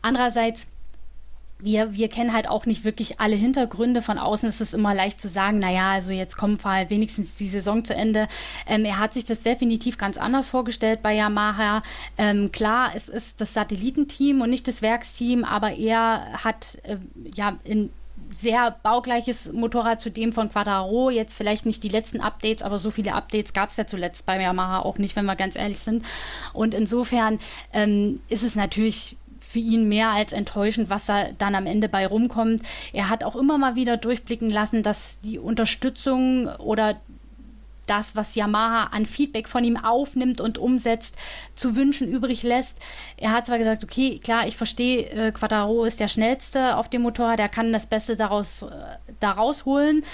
[0.02, 0.66] Andererseits
[1.60, 4.02] wir, wir kennen halt auch nicht wirklich alle Hintergründe.
[4.02, 7.48] Von außen ist es immer leicht zu sagen, naja, also jetzt kommt halt wenigstens die
[7.48, 8.28] Saison zu Ende.
[8.66, 11.82] Ähm, er hat sich das definitiv ganz anders vorgestellt bei Yamaha.
[12.16, 16.98] Ähm, klar, es ist das Satellitenteam und nicht das Werksteam, aber er hat äh,
[17.34, 17.90] ja in
[18.30, 21.10] sehr baugleiches Motorrad zu dem von Quadraro.
[21.10, 24.40] Jetzt vielleicht nicht die letzten Updates, aber so viele Updates gab es ja zuletzt bei
[24.40, 26.04] Yamaha auch nicht, wenn wir ganz ehrlich sind.
[26.52, 27.38] Und insofern
[27.72, 29.16] ähm, ist es natürlich
[29.48, 32.62] für ihn mehr als enttäuschend, was da dann am Ende bei rumkommt.
[32.92, 37.00] Er hat auch immer mal wieder durchblicken lassen, dass die Unterstützung oder
[37.86, 41.14] das, was Yamaha an Feedback von ihm aufnimmt und umsetzt,
[41.54, 42.76] zu wünschen übrig lässt.
[43.16, 47.02] Er hat zwar gesagt, okay, klar, ich verstehe, äh, Quattaro ist der schnellste auf dem
[47.02, 48.66] Motorrad, der kann das Beste daraus,
[49.20, 50.04] äh, daraus holen,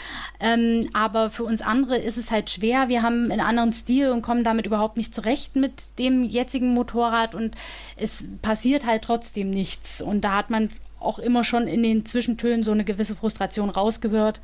[0.41, 2.89] ähm, aber für uns andere ist es halt schwer.
[2.89, 7.35] Wir haben einen anderen Stil und kommen damit überhaupt nicht zurecht mit dem jetzigen Motorrad
[7.35, 7.55] und
[7.97, 10.01] es passiert halt trotzdem nichts.
[10.03, 14.41] Und da hat man auch immer schon in den Zwischentönen so eine gewisse Frustration rausgehört.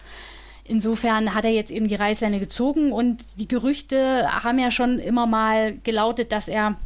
[0.65, 5.27] Insofern hat er jetzt eben die Reißleine gezogen und die Gerüchte haben ja schon immer
[5.27, 6.77] mal gelautet, dass er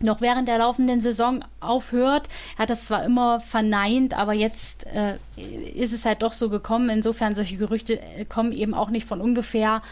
[0.00, 2.28] noch während der laufenden Saison aufhört.
[2.56, 5.16] Er hat das zwar immer verneint, aber jetzt äh,
[5.74, 6.88] ist es halt doch so gekommen.
[6.88, 9.82] Insofern solche Gerüchte äh, kommen eben auch nicht von ungefähr.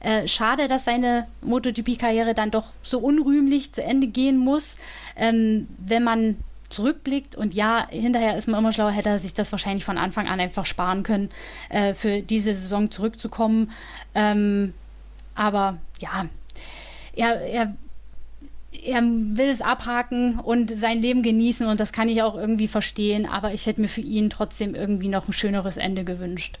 [0.00, 4.76] Äh, schade, dass seine MotoGP-Karriere dann doch so unrühmlich zu Ende gehen muss.
[5.16, 6.36] Ähm, wenn man
[6.68, 10.28] zurückblickt und ja, hinterher ist man immer schlauer, hätte er sich das wahrscheinlich von Anfang
[10.28, 11.30] an einfach sparen können,
[11.68, 13.70] äh, für diese Saison zurückzukommen.
[14.14, 14.74] Ähm,
[15.34, 16.26] aber ja,
[17.14, 17.74] er, er
[18.84, 23.26] er will es abhaken und sein Leben genießen und das kann ich auch irgendwie verstehen,
[23.26, 26.58] aber ich hätte mir für ihn trotzdem irgendwie noch ein schöneres Ende gewünscht.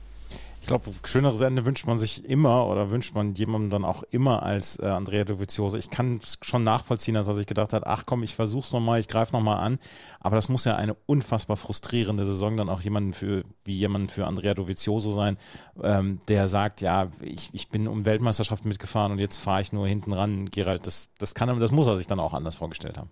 [0.64, 4.42] Ich glaube, schöneres Ende wünscht man sich immer oder wünscht man jemandem dann auch immer
[4.42, 5.76] als äh, Andrea Dovizioso.
[5.76, 9.06] Ich kann schon nachvollziehen, dass er sich gedacht hat, ach komm, ich versuch's nochmal, ich
[9.06, 9.78] greife nochmal an.
[10.20, 14.26] Aber das muss ja eine unfassbar frustrierende Saison dann auch jemanden für, wie jemanden für
[14.26, 15.36] Andrea Dovizioso sein,
[15.82, 19.86] ähm, der sagt, ja, ich, ich bin um Weltmeisterschaften mitgefahren und jetzt fahre ich nur
[19.86, 20.50] hinten ran.
[20.50, 23.10] Gerald, das, das kann das muss er sich dann auch anders vorgestellt haben.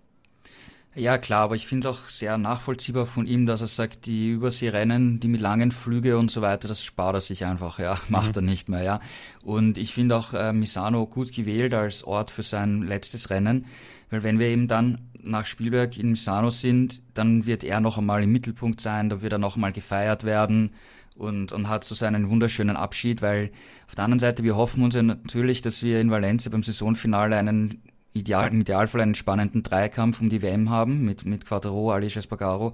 [0.95, 4.29] Ja, klar, aber ich finde es auch sehr nachvollziehbar von ihm, dass er sagt, die
[4.29, 8.35] Überseerennen, die mit langen Flüge und so weiter, das spart er sich einfach, ja, macht
[8.35, 8.35] mhm.
[8.35, 8.99] er nicht mehr, ja.
[9.43, 13.65] Und ich finde auch äh, Misano gut gewählt als Ort für sein letztes Rennen,
[14.11, 18.21] weil wenn wir eben dann nach Spielberg in Misano sind, dann wird er noch einmal
[18.21, 20.73] im Mittelpunkt sein, da wird er noch einmal gefeiert werden
[21.15, 23.49] und, und hat so seinen wunderschönen Abschied, weil
[23.87, 27.35] auf der anderen Seite, wir hoffen uns ja natürlich, dass wir in Valencia beim Saisonfinale
[27.35, 27.81] einen
[28.13, 32.73] ideal, im Idealfall einen spannenden Dreikampf um die WM haben mit, mit Quattro, Alice Espargaro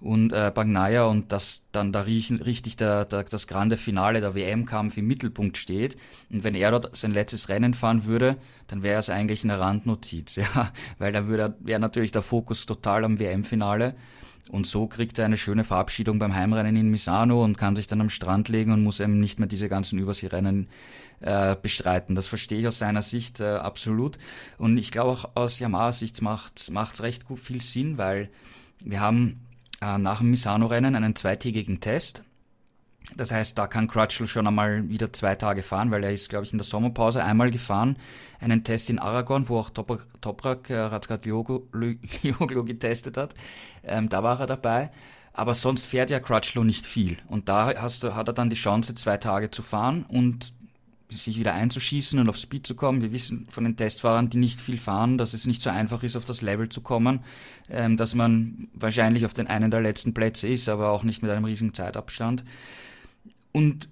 [0.00, 4.96] und äh, Bagnaia und dass dann da richtig der, der, das grande Finale, der WM-Kampf
[4.96, 5.96] im Mittelpunkt steht.
[6.30, 8.36] Und wenn er dort sein letztes Rennen fahren würde,
[8.68, 13.04] dann wäre es eigentlich eine Randnotiz, ja, weil dann würde wäre natürlich der Fokus total
[13.04, 13.94] am WM-Finale.
[14.50, 18.00] Und so kriegt er eine schöne Verabschiedung beim Heimrennen in Misano und kann sich dann
[18.00, 20.68] am Strand legen und muss eben nicht mehr diese ganzen Überseerennen
[21.20, 22.14] äh, bestreiten.
[22.14, 24.18] Das verstehe ich aus seiner Sicht äh, absolut.
[24.56, 28.30] Und ich glaube auch aus Yamaha-Sicht macht es recht gut viel Sinn, weil
[28.84, 29.40] wir haben
[29.80, 32.24] äh, nach dem Misano-Rennen einen zweitägigen Test.
[33.16, 36.44] Das heißt, da kann Crutchlow schon einmal wieder zwei Tage fahren, weil er ist, glaube
[36.44, 37.96] ich, in der Sommerpause einmal gefahren.
[38.38, 41.96] Einen Test in Aragon, wo auch Toprak, Toprak äh, Razgatlioglu
[42.64, 43.34] getestet hat.
[43.82, 44.90] Ähm, da war er dabei.
[45.32, 47.16] Aber sonst fährt ja Crutchlow nicht viel.
[47.28, 50.52] Und da hast du, hat er dann die Chance, zwei Tage zu fahren und
[51.10, 53.00] sich wieder einzuschießen und auf Speed zu kommen.
[53.00, 56.16] Wir wissen von den Testfahrern, die nicht viel fahren, dass es nicht so einfach ist,
[56.16, 57.20] auf das Level zu kommen,
[57.70, 61.30] ähm, dass man wahrscheinlich auf den einen der letzten Plätze ist, aber auch nicht mit
[61.30, 62.44] einem riesigen Zeitabstand.
[63.52, 63.88] Und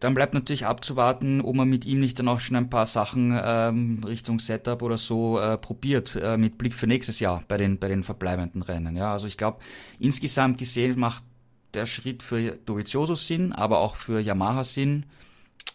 [0.00, 3.38] dann bleibt natürlich abzuwarten, ob man mit ihm nicht dann auch schon ein paar Sachen
[3.42, 7.78] ähm, Richtung Setup oder so äh, probiert, äh, mit Blick für nächstes Jahr bei den,
[7.78, 8.96] bei den verbleibenden Rennen.
[8.96, 9.58] Ja, also ich glaube,
[9.98, 11.22] insgesamt gesehen macht
[11.74, 15.06] der Schritt für Dovizioso Sinn, aber auch für Yamaha Sinn.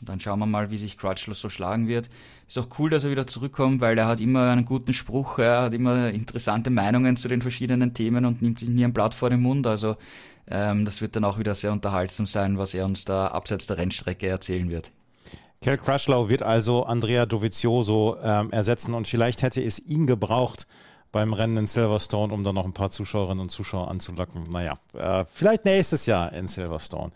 [0.02, 2.10] Dann schauen wir mal, wie sich Crutchlow so schlagen wird.
[2.48, 5.62] Ist auch cool, dass er wieder zurückkommt, weil er hat immer einen guten Spruch, er
[5.64, 9.30] hat immer interessante Meinungen zu den verschiedenen Themen und nimmt sich nie ein Blatt vor
[9.30, 9.68] den Mund.
[9.68, 9.96] Also
[10.48, 13.78] ähm, das wird dann auch wieder sehr unterhaltsam sein, was er uns da abseits der
[13.78, 14.92] Rennstrecke erzählen wird.
[15.62, 20.66] Kel Crutchlow wird also Andrea Dovizioso ähm, ersetzen und vielleicht hätte es ihn gebraucht,
[21.12, 24.44] beim Rennen in Silverstone, um dann noch ein paar Zuschauerinnen und Zuschauer anzulocken.
[24.50, 27.12] Naja, äh, vielleicht nächstes Jahr in Silverstone.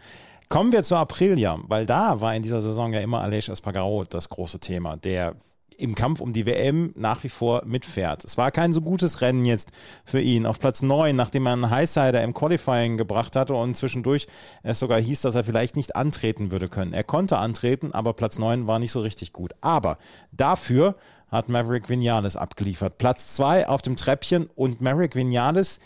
[0.50, 4.30] Kommen wir zu Aprilia, weil da war in dieser Saison ja immer Aleix Espargaro das
[4.30, 5.36] große Thema, der
[5.78, 8.24] im Kampf um die WM nach wie vor mitfährt.
[8.24, 9.72] Es war kein so gutes Rennen jetzt
[10.06, 10.46] für ihn.
[10.46, 14.28] Auf Platz 9, nachdem er einen Highsider im Qualifying gebracht hatte und zwischendurch
[14.64, 16.94] es sogar hieß, dass er vielleicht nicht antreten würde können.
[16.94, 19.54] Er konnte antreten, aber Platz 9 war nicht so richtig gut.
[19.62, 19.98] Aber
[20.32, 20.96] dafür
[21.30, 22.98] hat Maverick Vinales abgeliefert.
[22.98, 25.80] Platz 2 auf dem Treppchen und Maverick Vinales,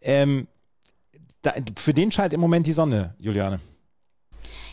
[0.00, 0.46] ähm,
[1.42, 3.60] da, für den scheint im Moment die Sonne, Juliane.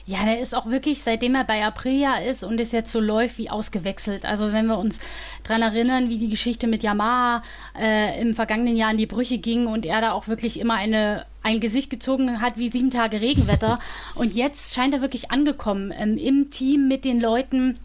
[0.05, 3.37] Ja, der ist auch wirklich, seitdem er bei Aprilia ist und es jetzt so läuft,
[3.37, 4.25] wie ausgewechselt.
[4.25, 4.99] Also wenn wir uns
[5.43, 7.43] daran erinnern, wie die Geschichte mit Yamaha
[7.79, 11.25] äh, im vergangenen Jahr in die Brüche ging und er da auch wirklich immer eine
[11.43, 13.79] ein Gesicht gezogen hat wie sieben Tage Regenwetter.
[14.15, 17.79] Und jetzt scheint er wirklich angekommen ähm, im Team mit den Leuten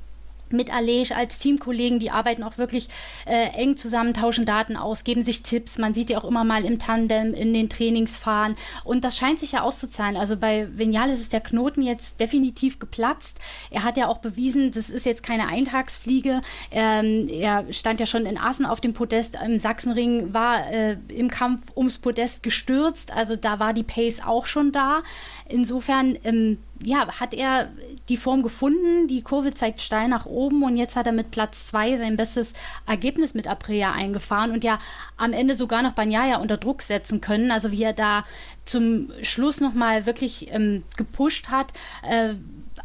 [0.51, 2.89] mit Alej als Teamkollegen, die arbeiten auch wirklich
[3.27, 5.79] äh, eng zusammen, tauschen Daten aus, geben sich Tipps.
[5.79, 8.57] Man sieht ja auch immer mal im Tandem in den Trainings fahren.
[8.85, 10.17] Und das scheint sich ja auszuzahlen.
[10.17, 13.39] Also bei Vinales ist der Knoten jetzt definitiv geplatzt.
[13.71, 16.41] Er hat ja auch bewiesen, das ist jetzt keine Eintagsfliege.
[16.71, 19.37] Ähm, er stand ja schon in Assen auf dem Podest.
[19.45, 23.13] Im Sachsenring war äh, im Kampf ums Podest gestürzt.
[23.13, 25.03] Also da war die Pace auch schon da.
[25.49, 27.71] Insofern ähm, ja, hat er
[28.09, 29.09] die Form gefunden.
[29.09, 32.53] Die Kurve zeigt steil nach oben und jetzt hat er mit Platz zwei sein bestes
[32.87, 34.79] Ergebnis mit Aprilia eingefahren und ja
[35.17, 37.51] am Ende sogar noch Banyaya unter Druck setzen können.
[37.51, 38.25] Also wie er da
[38.65, 41.73] zum Schluss nochmal wirklich ähm, gepusht hat.
[42.03, 42.35] Äh,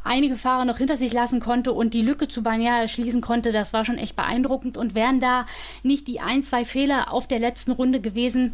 [0.04, 3.74] einige Fahrer noch hinter sich lassen konnte und die Lücke zu Bagnaia schließen konnte, das
[3.74, 4.78] war schon echt beeindruckend.
[4.78, 5.46] Und wären da
[5.84, 8.54] nicht die ein, zwei Fehler auf der letzten Runde gewesen,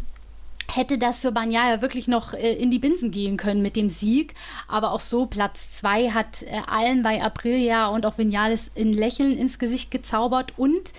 [0.74, 4.34] hätte das für Banyaya wirklich noch äh, in die Binsen gehen können mit dem Sieg.
[4.68, 9.32] Aber auch so, Platz zwei hat äh, allen bei Aprilia und auch Vinales in Lächeln
[9.32, 10.94] ins Gesicht gezaubert und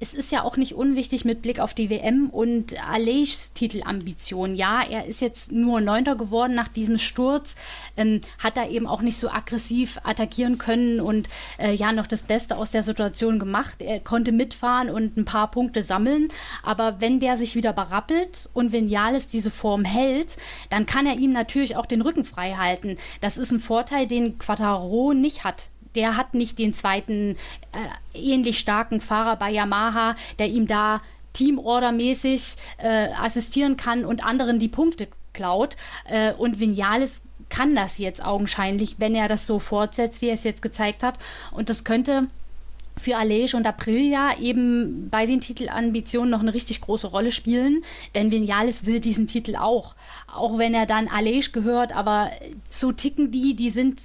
[0.00, 4.54] es ist ja auch nicht unwichtig mit Blick auf die WM und Alejs Titelambition.
[4.54, 7.54] Ja, er ist jetzt nur Neunter geworden nach diesem Sturz,
[7.98, 11.28] ähm, hat da eben auch nicht so aggressiv attackieren können und
[11.58, 13.82] äh, ja noch das Beste aus der Situation gemacht.
[13.82, 16.28] Er konnte mitfahren und ein paar Punkte sammeln,
[16.62, 20.38] aber wenn der sich wieder berappelt und Vinales diese Form hält,
[20.70, 22.96] dann kann er ihm natürlich auch den Rücken frei halten.
[23.20, 27.36] Das ist ein Vorteil, den Quattaro nicht hat der hat nicht den zweiten
[27.72, 31.00] äh, ähnlich starken Fahrer bei Yamaha, der ihm da
[31.32, 35.76] teamordermäßig äh, assistieren kann und anderen die Punkte klaut.
[36.08, 40.44] Äh, und Vinales kann das jetzt augenscheinlich, wenn er das so fortsetzt, wie er es
[40.44, 41.18] jetzt gezeigt hat.
[41.50, 42.28] Und das könnte
[43.00, 47.82] für Alej und Aprilia eben bei den Titelambitionen noch eine richtig große Rolle spielen,
[48.14, 49.94] denn Vinales will diesen Titel auch.
[50.32, 52.30] Auch wenn er dann Alej gehört, aber
[52.68, 54.00] so ticken die, die sind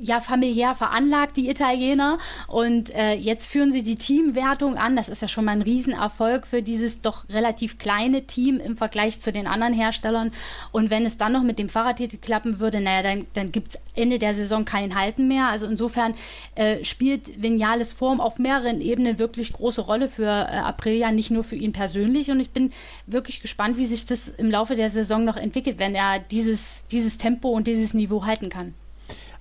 [0.00, 2.18] ja familiär veranlagt, die Italiener.
[2.46, 4.96] Und äh, jetzt führen sie die Teamwertung an.
[4.96, 9.20] Das ist ja schon mal ein Riesenerfolg für dieses doch relativ kleine Team im Vergleich
[9.20, 10.32] zu den anderen Herstellern.
[10.72, 13.80] Und wenn es dann noch mit dem Fahrradtitel klappen würde, naja, dann, dann gibt es
[13.94, 15.48] Ende der Saison keinen Halten mehr.
[15.48, 16.14] Also insofern
[16.54, 21.44] äh, spielt Vinales Form auf mehreren Ebenen wirklich große Rolle für äh, Aprilia, nicht nur
[21.44, 22.30] für ihn persönlich.
[22.30, 22.72] Und ich bin
[23.06, 27.18] wirklich gespannt, wie sich das im Laufe der Saison noch entwickelt, wenn er dieses, dieses
[27.18, 28.74] Tempo und dieses Niveau halten kann.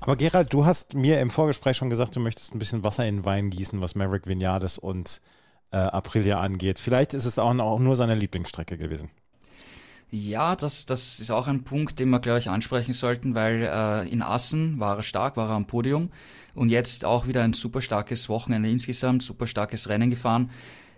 [0.01, 3.17] Aber Gerald, du hast mir im Vorgespräch schon gesagt, du möchtest ein bisschen Wasser in
[3.17, 5.21] den Wein gießen, was Maverick Vinales und
[5.71, 6.79] äh, Aprilia angeht.
[6.79, 9.09] Vielleicht ist es auch, auch nur seine Lieblingsstrecke gewesen.
[10.11, 14.23] Ja, das, das ist auch ein Punkt, den wir gleich ansprechen sollten, weil äh, in
[14.23, 16.09] Assen war er stark, war er am Podium
[16.55, 20.49] und jetzt auch wieder ein super starkes Wochenende insgesamt, super starkes Rennen gefahren.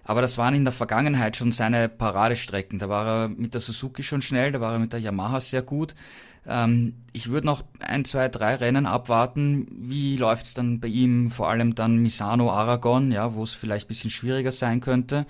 [0.04, 2.80] Aber das waren in der Vergangenheit schon seine Paradestrecken.
[2.80, 5.62] Da war er mit der Suzuki schon schnell, da war er mit der Yamaha sehr
[5.62, 5.94] gut.
[6.48, 9.68] Ähm, ich würde noch ein, zwei, drei Rennen abwarten.
[9.72, 11.32] Wie läuft es dann bei ihm?
[11.32, 15.26] Vor allem dann Misano, Aragon, ja, wo es vielleicht bisschen schwieriger sein könnte.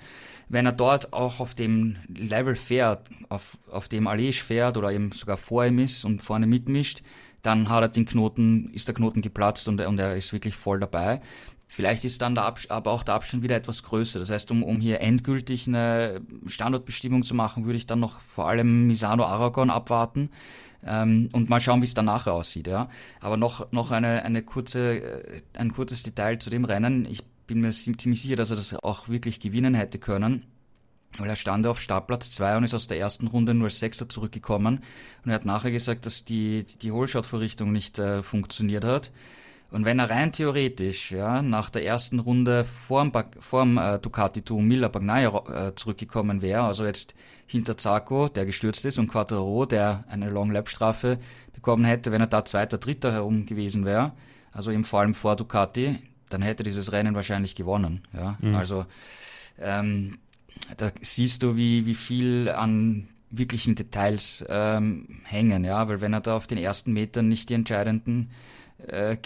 [0.48, 5.10] Wenn er dort auch auf dem Level fährt, auf, auf dem Alej fährt oder eben
[5.12, 7.02] sogar vor ihm ist und vorne mitmischt,
[7.42, 10.78] dann hat er den Knoten, ist der Knoten geplatzt und, und er ist wirklich voll
[10.80, 11.20] dabei.
[11.66, 14.18] Vielleicht ist dann der aber auch der Abstand wieder etwas größer.
[14.18, 18.46] Das heißt, um, um hier endgültig eine Standortbestimmung zu machen, würde ich dann noch vor
[18.46, 20.28] allem Misano Aragon abwarten
[20.84, 22.66] ähm, und mal schauen, wie es danach aussieht.
[22.66, 22.88] Ja.
[23.20, 27.06] Aber noch, noch eine, eine kurze, äh, ein kurzes Detail zu dem Rennen.
[27.06, 30.44] Ich bin mir ziemlich sicher, dass er das auch wirklich gewinnen hätte können.
[31.18, 34.08] Weil er stand auf Startplatz 2 und ist aus der ersten Runde nur als Sechster
[34.08, 34.80] zurückgekommen.
[35.24, 39.12] Und er hat nachher gesagt, dass die, die Holshot-Vorrichtung nicht äh, funktioniert hat.
[39.72, 44.62] Und wenn er rein theoretisch ja, nach der ersten Runde vorm, vorm äh, Ducati Tour
[44.62, 47.14] Miller Bagnaia äh, zurückgekommen wäre, also jetzt
[47.46, 51.18] hinter Zarco, der gestürzt ist, und Quattro, der eine Long-Lap-Strafe
[51.54, 54.12] bekommen hätte, wenn er da Zweiter, Dritter herum gewesen wäre,
[54.52, 55.98] also eben vor allem vor Ducati,
[56.28, 58.02] dann hätte dieses Rennen wahrscheinlich gewonnen.
[58.12, 58.36] Ja?
[58.40, 58.54] Mhm.
[58.54, 58.84] Also
[59.58, 60.18] ähm,
[60.76, 66.20] da siehst du, wie, wie viel an wirklichen Details ähm, hängen, ja, weil wenn er
[66.20, 68.30] da auf den ersten Metern nicht die entscheidenden
[68.88, 69.16] äh,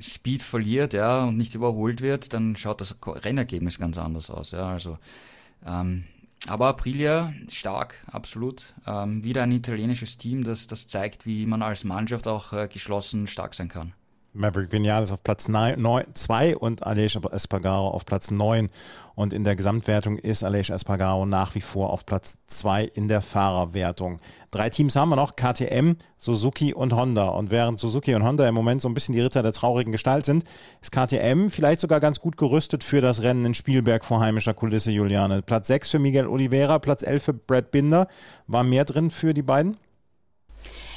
[0.00, 4.68] Speed verliert, ja, und nicht überholt wird, dann schaut das Rennergebnis ganz anders aus, ja,
[4.68, 4.98] also
[5.66, 6.04] ähm,
[6.46, 8.74] aber Aprilia stark, absolut.
[8.86, 13.26] Ähm, wieder ein italienisches Team, das, das zeigt, wie man als Mannschaft auch äh, geschlossen
[13.26, 13.92] stark sein kann.
[14.38, 18.70] Maverick Vinales auf Platz 2 und Aleix Espargaro auf Platz 9.
[19.14, 23.20] Und in der Gesamtwertung ist Aleix Espargaro nach wie vor auf Platz 2 in der
[23.20, 24.20] Fahrerwertung.
[24.52, 27.28] Drei Teams haben wir noch, KTM, Suzuki und Honda.
[27.28, 30.24] Und während Suzuki und Honda im Moment so ein bisschen die Ritter der traurigen Gestalt
[30.24, 30.44] sind,
[30.80, 34.92] ist KTM vielleicht sogar ganz gut gerüstet für das Rennen in Spielberg vor heimischer Kulisse,
[34.92, 35.42] Juliane.
[35.42, 38.06] Platz 6 für Miguel Oliveira, Platz 11 für Brad Binder.
[38.46, 39.76] War mehr drin für die beiden?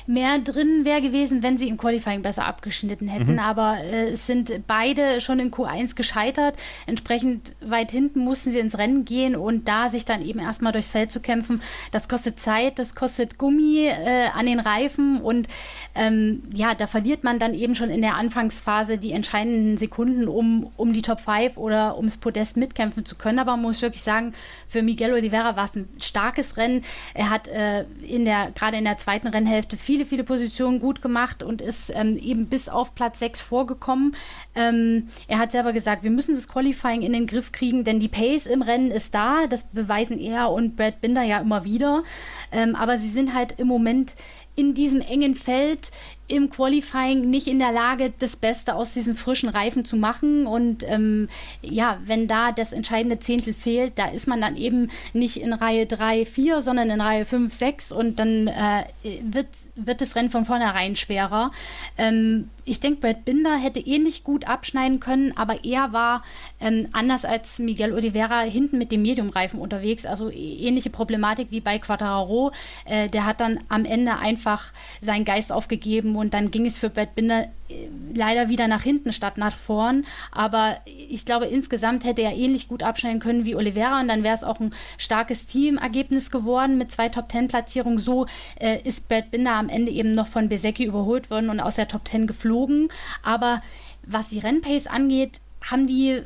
[0.08, 3.34] Mehr drin wäre gewesen, wenn sie im Qualifying besser abgeschnitten hätten.
[3.34, 3.40] Mhm.
[3.40, 6.56] Aber äh, es sind beide schon in Q1 gescheitert.
[6.86, 10.90] Entsprechend weit hinten mussten sie ins Rennen gehen und da sich dann eben erstmal durchs
[10.90, 15.48] Feld zu kämpfen, das kostet Zeit, das kostet Gummi äh, an den Reifen und
[15.94, 20.72] ähm, ja, da verliert man dann eben schon in der Anfangsphase die entscheidenden Sekunden, um,
[20.78, 23.40] um die Top 5 oder ums Podest mitkämpfen zu können.
[23.40, 24.34] Aber man muss wirklich sagen,
[24.68, 26.84] für Miguel Oliveira war es ein starkes Rennen.
[27.14, 31.02] Er hat äh, in der, gerade in der zweiten Rennhälfte viel viele, viele Positionen gut
[31.02, 34.16] gemacht und ist ähm, eben bis auf Platz 6 vorgekommen.
[34.56, 38.08] Ähm, er hat selber gesagt, wir müssen das Qualifying in den Griff kriegen, denn die
[38.08, 39.48] Pace im Rennen ist da.
[39.48, 42.04] Das beweisen er und Brad Binder ja immer wieder.
[42.52, 44.16] Ähm, aber sie sind halt im Moment
[44.56, 45.92] in diesem engen Feld
[46.32, 50.48] im Qualifying nicht in der Lage, das Beste aus diesen frischen Reifen zu machen.
[50.48, 51.28] Und ähm,
[51.62, 55.86] ja, wenn da das entscheidende Zehntel fehlt, da ist man dann eben nicht in Reihe
[55.86, 58.86] 3, 4, sondern in Reihe 5, 6 und dann äh,
[59.24, 61.52] wird, wird das Rennen von vornherein schwerer.
[61.98, 66.24] Ähm, ich denke, Brad Binder hätte ähnlich gut abschneiden können, aber er war
[66.60, 70.06] ähm, anders als Miguel Oliveira hinten mit dem Mediumreifen unterwegs.
[70.06, 72.52] Also ähnliche Problematik wie bei Quattararo.
[72.86, 76.90] Äh, der hat dann am Ende einfach seinen Geist aufgegeben und dann ging es für
[76.90, 80.06] Brad Binder äh, leider wieder nach hinten statt nach vorn.
[80.32, 84.36] Aber ich glaube, insgesamt hätte er ähnlich gut abschneiden können wie Oliveira und dann wäre
[84.36, 87.98] es auch ein starkes Teamergebnis geworden mit zwei Top-10-Platzierungen.
[87.98, 88.28] So
[88.60, 91.88] äh, ist Brad Binder am Ende eben noch von Besecki überholt worden und aus der
[91.88, 92.90] Top 10 geflogen.
[93.24, 93.62] Aber
[94.06, 96.22] was die Rennpace angeht, haben die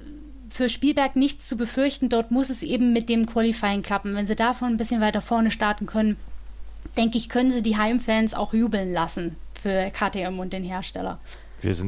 [0.49, 2.09] für Spielberg nichts zu befürchten.
[2.09, 4.15] Dort muss es eben mit dem Qualifying klappen.
[4.15, 6.17] Wenn sie davon ein bisschen weiter vorne starten können,
[6.95, 9.35] denke ich, können sie die Heimfans auch jubeln lassen
[9.65, 11.19] für KTM und den Hersteller.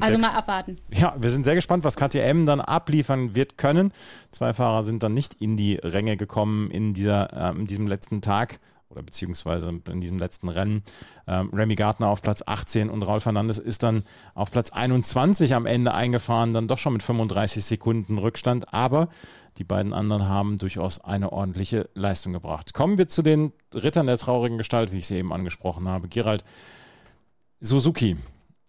[0.02, 0.80] also mal abwarten.
[0.92, 3.92] Ja, wir sind sehr gespannt, was KTM dann abliefern wird können.
[4.32, 8.22] Zwei Fahrer sind dann nicht in die Ränge gekommen in, dieser, äh, in diesem letzten
[8.22, 8.60] Tag
[8.90, 10.82] oder beziehungsweise in diesem letzten Rennen.
[11.28, 14.02] Ähm, Remy Gardner auf Platz 18 und Raul Fernandes ist dann
[14.34, 18.74] auf Platz 21 am Ende eingefahren, dann doch schon mit 35 Sekunden Rückstand.
[18.74, 19.10] Aber
[19.60, 22.74] die beiden anderen haben durchaus eine ordentliche Leistung gebracht.
[22.74, 26.08] Kommen wir zu den Rittern der traurigen Gestalt, wie ich sie eben angesprochen habe.
[26.08, 26.44] Gerald,
[27.60, 28.16] Suzuki.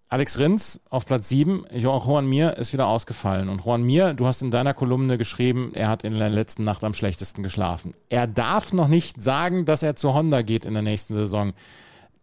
[0.09, 3.51] Alex Rins auf Platz 7, Juan Mir ist wieder ausgefallen.
[3.51, 6.83] Und Juan Mir, du hast in deiner Kolumne geschrieben, er hat in der letzten Nacht
[6.85, 7.93] am schlechtesten geschlafen.
[8.09, 11.53] Er darf noch nicht sagen, dass er zu Honda geht in der nächsten Saison.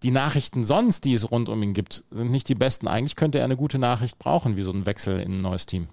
[0.01, 2.88] Die Nachrichten sonst, die es rund um ihn gibt, sind nicht die besten.
[2.88, 5.88] Eigentlich könnte er eine gute Nachricht brauchen, wie so ein Wechsel in ein neues Team.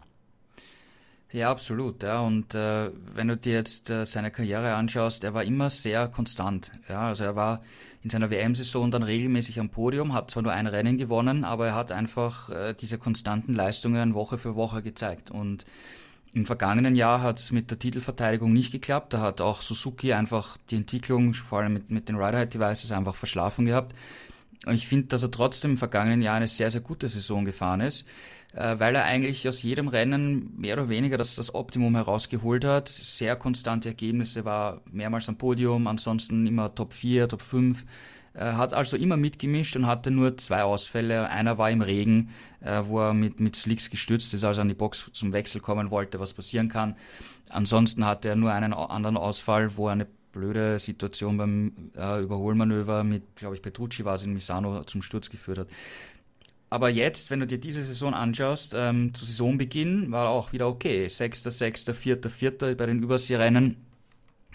[1.33, 2.03] Ja, absolut.
[2.03, 2.21] Ja.
[2.21, 6.71] Und äh, wenn du dir jetzt äh, seine Karriere anschaust, er war immer sehr konstant.
[6.89, 7.09] Ja.
[7.09, 7.63] Also er war
[8.03, 11.75] in seiner WM-Saison dann regelmäßig am Podium, hat zwar nur ein Rennen gewonnen, aber er
[11.75, 15.31] hat einfach äh, diese konstanten Leistungen Woche für Woche gezeigt.
[15.31, 15.65] Und
[16.35, 19.15] im vergangenen Jahr hat es mit der Titelverteidigung nicht geklappt.
[19.15, 23.65] Da hat auch Suzuki einfach die Entwicklung, vor allem mit, mit den Rider-Head-Devices, einfach verschlafen
[23.65, 23.95] gehabt.
[24.67, 27.81] Und ich finde, dass er trotzdem im vergangenen Jahr eine sehr, sehr gute Saison gefahren
[27.81, 28.07] ist.
[28.55, 32.89] Äh, weil er eigentlich aus jedem Rennen mehr oder weniger das, das Optimum herausgeholt hat.
[32.89, 37.85] Sehr konstante Ergebnisse, war mehrmals am Podium, ansonsten immer Top 4, Top 5.
[38.35, 41.29] Hat also immer mitgemischt und hatte nur zwei Ausfälle.
[41.29, 44.75] Einer war im Regen, äh, wo er mit, mit Slicks gestürzt ist, also an die
[44.75, 46.97] Box zum Wechsel kommen wollte, was passieren kann.
[47.51, 53.05] Ansonsten hatte er nur einen anderen Ausfall, wo er eine blöde Situation beim äh, Überholmanöver
[53.05, 55.69] mit, glaube ich, Petrucci war es in Misano zum Sturz geführt hat.
[56.71, 61.07] Aber jetzt, wenn du dir diese Saison anschaust, ähm, zu Saisonbeginn war auch wieder okay.
[61.07, 63.77] Sechster, Sechster, Vierter, Vierter bei den Überseerennen.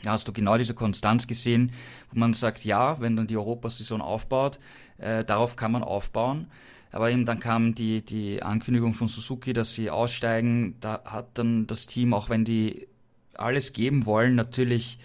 [0.01, 1.71] Da hast du genau diese Konstanz gesehen,
[2.11, 4.57] wo man sagt, ja, wenn dann die Europasaison aufbaut,
[4.97, 6.47] äh, darauf kann man aufbauen.
[6.91, 10.75] Aber eben dann kam die, die Ankündigung von Suzuki, dass sie aussteigen.
[10.80, 12.88] Da hat dann das Team, auch wenn die
[13.36, 14.97] alles geben wollen, natürlich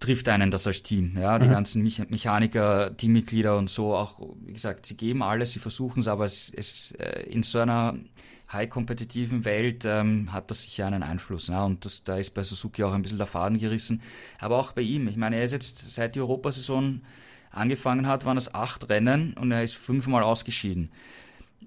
[0.00, 1.16] trifft einen das als Team.
[1.16, 1.52] Ja, die mhm.
[1.52, 6.24] ganzen Mechaniker, Teammitglieder und so auch, wie gesagt, sie geben alles, sie versuchen es, aber
[6.24, 7.94] es, es äh, in so einer
[8.52, 11.48] high-kompetitiven Welt ähm, hat das sicher einen Einfluss.
[11.48, 14.02] Ja, und das, da ist bei Suzuki auch ein bisschen der Faden gerissen.
[14.38, 15.06] Aber auch bei ihm.
[15.06, 17.02] Ich meine, er ist jetzt seit die Europasaison
[17.52, 20.90] angefangen hat, waren es acht Rennen und er ist fünfmal ausgeschieden.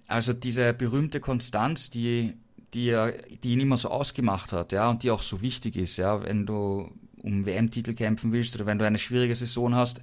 [0.08, 2.34] Also diese berühmte Konstanz, die
[2.74, 3.14] die, er,
[3.44, 6.46] die ihn immer so ausgemacht hat, ja, und die auch so wichtig ist, ja, wenn
[6.46, 6.92] du
[7.24, 10.02] um WM-Titel kämpfen willst oder wenn du eine schwierige Saison hast,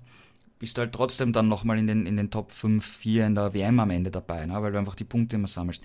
[0.58, 3.54] bist du halt trotzdem dann nochmal in den, in den Top 5, 4 in der
[3.54, 4.60] WM am Ende dabei, ne?
[4.62, 5.82] weil du einfach die Punkte immer sammelst.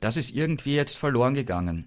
[0.00, 1.86] Das ist irgendwie jetzt verloren gegangen.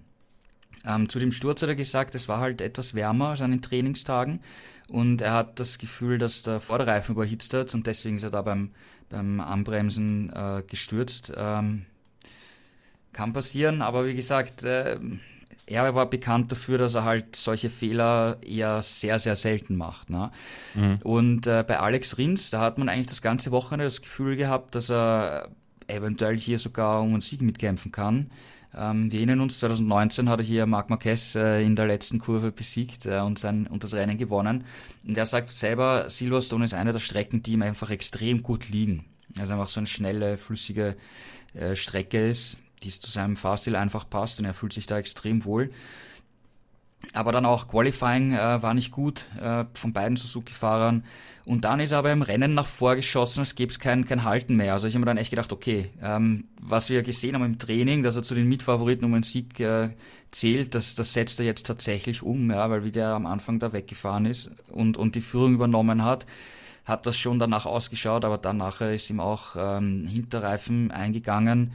[0.86, 3.62] Ähm, zu dem Sturz hat er gesagt, es war halt etwas wärmer als an den
[3.62, 4.40] Trainingstagen
[4.88, 8.42] und er hat das Gefühl, dass der Vorderreifen überhitzt hat und deswegen ist er da
[8.42, 8.72] beim,
[9.10, 11.34] beim Anbremsen äh, gestürzt.
[11.36, 11.86] Ähm,
[13.14, 15.00] kann passieren, aber wie gesagt, äh,
[15.68, 20.10] er war bekannt dafür, dass er halt solche Fehler eher sehr, sehr selten macht.
[20.10, 20.32] Ne?
[20.76, 20.96] Mhm.
[21.04, 24.76] Und äh, bei Alex Rins, da hat man eigentlich das ganze Wochenende das Gefühl gehabt,
[24.76, 25.50] dass er
[25.88, 28.30] eventuell hier sogar um einen Sieg mitkämpfen kann.
[28.76, 32.52] Ähm, wir erinnern uns, 2019 hat er hier Marc Marquez äh, in der letzten Kurve
[32.52, 34.66] besiegt äh, und, sein, und das Rennen gewonnen.
[35.08, 39.06] Und er sagt selber, Silverstone ist eine der Strecken, die ihm einfach extrem gut liegen.
[39.38, 40.96] Also einfach so eine schnelle, flüssige
[41.54, 45.46] äh, Strecke ist die zu seinem Fahrstil einfach passt und er fühlt sich da extrem
[45.46, 45.72] wohl.
[47.14, 51.04] Aber dann auch Qualifying äh, war nicht gut äh, von beiden Suzuki-Fahrern.
[51.46, 54.74] Und dann ist er aber im Rennen nach vorgeschossen, es gäbe kein, kein Halten mehr.
[54.74, 58.02] Also ich habe mir dann echt gedacht, okay, ähm, was wir gesehen haben im Training,
[58.02, 59.90] dass er zu den Mitfavoriten um einen Sieg äh,
[60.32, 63.72] zählt, das, das setzt er jetzt tatsächlich um, ja, weil wie der am Anfang da
[63.72, 66.26] weggefahren ist und, und die Führung übernommen hat.
[66.86, 71.72] hat das schon danach ausgeschaut, aber dann nachher ist ihm auch ähm, Hinterreifen eingegangen.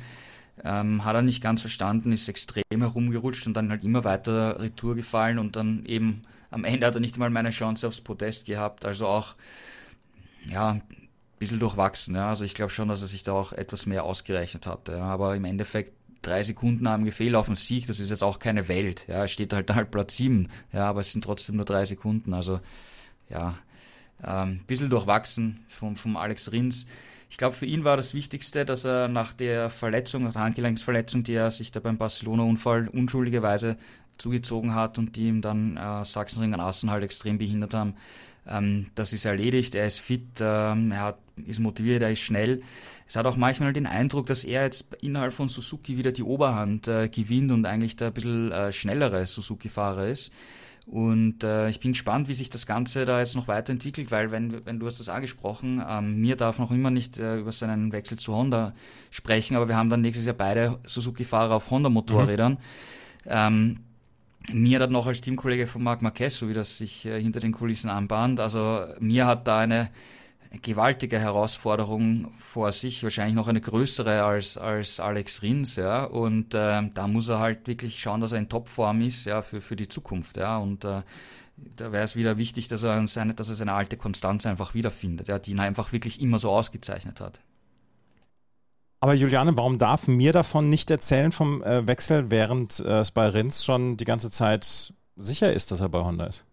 [0.62, 4.94] Ähm, hat er nicht ganz verstanden, ist extrem herumgerutscht und dann halt immer weiter Retour
[4.94, 8.84] gefallen und dann eben am Ende hat er nicht einmal meine Chance aufs Podest gehabt.
[8.84, 9.36] Also auch,
[10.46, 10.82] ja, ein
[11.38, 12.14] bisschen durchwachsen.
[12.14, 12.28] Ja.
[12.28, 14.92] Also ich glaube schon, dass er sich da auch etwas mehr ausgerechnet hatte.
[14.92, 15.04] Ja.
[15.04, 18.68] Aber im Endeffekt drei Sekunden haben gefehlt auf den Sieg, das ist jetzt auch keine
[18.68, 19.06] Welt.
[19.08, 22.34] Ja, er steht halt halt Platz sieben, ja, aber es sind trotzdem nur drei Sekunden.
[22.34, 22.60] Also
[23.28, 23.54] ja,
[24.22, 26.86] ähm, bisschen durchwachsen vom, vom Alex Rins.
[27.30, 31.22] Ich glaube, für ihn war das Wichtigste, dass er nach der Verletzung, nach der Handgelenksverletzung,
[31.22, 33.76] die er sich da beim Barcelona-Unfall unschuldigerweise
[34.18, 37.94] zugezogen hat und die ihm dann äh, Sachsenring und Assen halt extrem behindert haben,
[38.46, 42.62] ähm, das ist erledigt, er ist fit, ähm, er hat, ist motiviert, er ist schnell.
[43.06, 46.88] Es hat auch manchmal den Eindruck, dass er jetzt innerhalb von Suzuki wieder die Oberhand
[46.88, 50.32] äh, gewinnt und eigentlich der ein bisschen äh, schnellere Suzuki-Fahrer ist.
[50.90, 54.66] Und äh, ich bin gespannt, wie sich das Ganze da jetzt noch weiterentwickelt, weil wenn,
[54.66, 58.18] wenn du hast das angesprochen, ähm, mir darf noch immer nicht äh, über seinen Wechsel
[58.18, 58.74] zu Honda
[59.12, 62.54] sprechen, aber wir haben dann nächstes Jahr beide Suzuki-Fahrer auf Honda-Motorrädern.
[62.54, 62.58] Mhm.
[63.26, 63.80] Ähm,
[64.50, 67.52] mir hat noch als Teamkollege von Marc Marquez, so wie das sich äh, hinter den
[67.52, 69.90] Kulissen anbahnt, also mir hat da eine
[70.58, 76.04] gewaltige Herausforderung vor sich, wahrscheinlich noch eine größere als, als Alex Rins, ja.
[76.04, 79.60] Und äh, da muss er halt wirklich schauen, dass er in Topform ist, ja, für,
[79.60, 80.58] für die Zukunft, ja.
[80.58, 81.02] Und äh,
[81.76, 85.28] da wäre es wieder wichtig, dass er seine, dass er seine alte Konstanz einfach wiederfindet,
[85.28, 87.40] ja, die ihn einfach wirklich immer so ausgezeichnet hat.
[89.00, 93.28] Aber Juliane, warum darf mir davon nicht erzählen vom äh, Wechsel, während äh, es bei
[93.28, 96.44] Rins schon die ganze Zeit sicher ist, dass er bei Honda ist?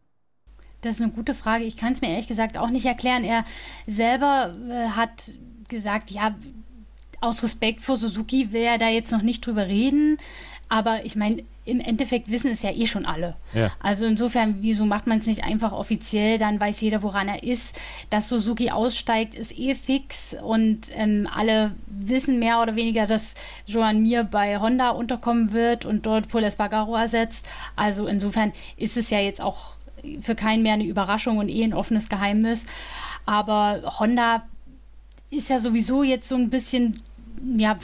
[0.81, 1.63] Das ist eine gute Frage.
[1.63, 3.23] Ich kann es mir ehrlich gesagt auch nicht erklären.
[3.23, 3.45] Er
[3.87, 5.31] selber äh, hat
[5.67, 6.35] gesagt, ja,
[7.19, 10.17] aus Respekt vor Suzuki will er da jetzt noch nicht drüber reden.
[10.69, 13.35] Aber ich meine, im Endeffekt wissen es ja eh schon alle.
[13.53, 13.71] Ja.
[13.79, 16.37] Also insofern, wieso macht man es nicht einfach offiziell?
[16.37, 17.79] Dann weiß jeder, woran er ist.
[18.09, 20.35] Dass Suzuki aussteigt, ist eh fix.
[20.41, 23.33] Und ähm, alle wissen mehr oder weniger, dass
[23.65, 27.47] Joan Mir bei Honda unterkommen wird und dort Paul Espargaro ersetzt.
[27.77, 29.71] Also insofern ist es ja jetzt auch
[30.21, 32.65] für keinen mehr eine Überraschung und eh ein offenes Geheimnis.
[33.25, 34.43] Aber Honda
[35.29, 37.01] ist ja sowieso jetzt so ein bisschen,
[37.57, 37.77] ja,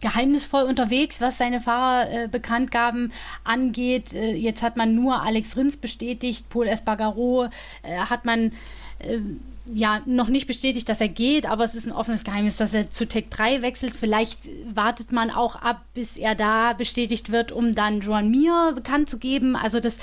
[0.00, 3.12] geheimnisvoll unterwegs, was seine Fahrerbekanntgaben äh,
[3.44, 4.12] angeht.
[4.12, 7.48] Äh, jetzt hat man nur Alex Rins bestätigt, Paul Espargaro
[7.82, 8.52] äh, hat man
[8.98, 9.20] äh,
[9.72, 12.90] ja noch nicht bestätigt, dass er geht, aber es ist ein offenes Geheimnis, dass er
[12.90, 13.96] zu Tech 3 wechselt.
[13.96, 19.08] Vielleicht wartet man auch ab, bis er da bestätigt wird, um dann Joan Mir bekannt
[19.08, 19.56] zu geben.
[19.56, 19.98] Also das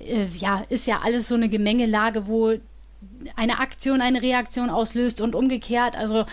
[0.00, 2.54] äh, ja, ist ja alles so eine Gemengelage, wo
[3.36, 5.96] eine Aktion eine Reaktion auslöst und umgekehrt.
[5.96, 6.24] Also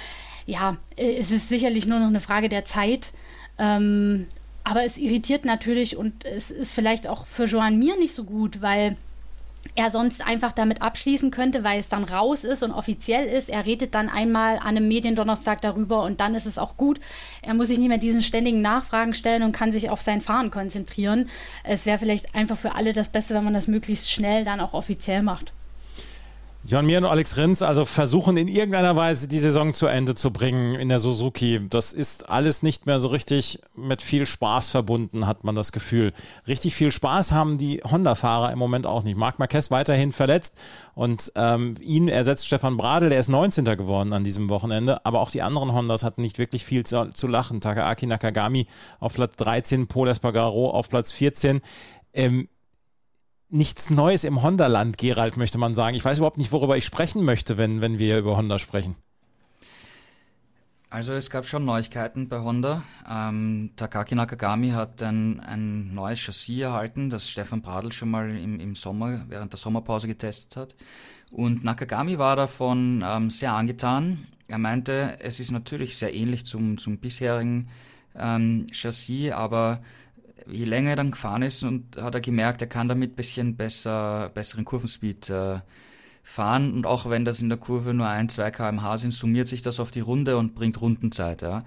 [0.45, 3.11] ja, äh, es ist sicherlich nur noch eine Frage der Zeit.
[3.57, 4.27] Ähm,
[4.63, 8.61] aber es irritiert natürlich und es ist vielleicht auch für Joan Mir nicht so gut,
[8.61, 8.97] weil
[9.75, 13.49] er sonst einfach damit abschließen könnte, weil es dann raus ist und offiziell ist.
[13.49, 16.99] Er redet dann einmal an einem Mediendonnerstag darüber und dann ist es auch gut.
[17.41, 20.51] Er muss sich nicht mehr diesen ständigen Nachfragen stellen und kann sich auf sein Fahren
[20.51, 21.29] konzentrieren.
[21.63, 24.73] Es wäre vielleicht einfach für alle das Beste, wenn man das möglichst schnell dann auch
[24.73, 25.53] offiziell macht.
[26.67, 30.31] Jan Mir und Alex Rins also versuchen in irgendeiner Weise die Saison zu Ende zu
[30.31, 31.61] bringen in der Suzuki.
[31.69, 36.11] Das ist alles nicht mehr so richtig mit viel Spaß verbunden, hat man das Gefühl.
[36.47, 39.15] Richtig viel Spaß haben die Honda-Fahrer im Moment auch nicht.
[39.15, 40.57] Marc Marquez weiterhin verletzt
[40.95, 43.63] und ähm, ihn ersetzt Stefan Bradl, der ist 19.
[43.65, 45.05] geworden an diesem Wochenende.
[45.05, 47.61] Aber auch die anderen Hondas hatten nicht wirklich viel zu, zu lachen.
[47.61, 48.65] Takaaki Nakagami
[48.99, 51.61] auf Platz 13, Paul Espargaro auf Platz 14.
[52.15, 52.47] Ähm,
[53.55, 55.95] nichts Neues im Honda-Land, Gerald, möchte man sagen.
[55.95, 58.95] Ich weiß überhaupt nicht, worüber ich sprechen möchte, wenn, wenn wir über Honda sprechen.
[60.89, 62.83] Also es gab schon Neuigkeiten bei Honda.
[63.09, 68.59] Ähm, Takaki Nakagami hat ein, ein neues Chassis erhalten, das Stefan Bradl schon mal im,
[68.59, 70.75] im Sommer, während der Sommerpause getestet hat.
[71.31, 74.27] Und Nakagami war davon ähm, sehr angetan.
[74.47, 77.67] Er meinte, es ist natürlich sehr ähnlich zum, zum bisherigen
[78.15, 79.81] ähm, Chassis, aber
[80.47, 84.29] je länger er dann gefahren ist und hat er gemerkt, er kann damit bisschen besser,
[84.33, 85.59] besseren Kurvenspeed äh,
[86.23, 89.61] fahren und auch wenn das in der Kurve nur ein, zwei kmh sind, summiert sich
[89.61, 91.43] das auf die Runde und bringt Rundenzeit.
[91.43, 91.63] Ja.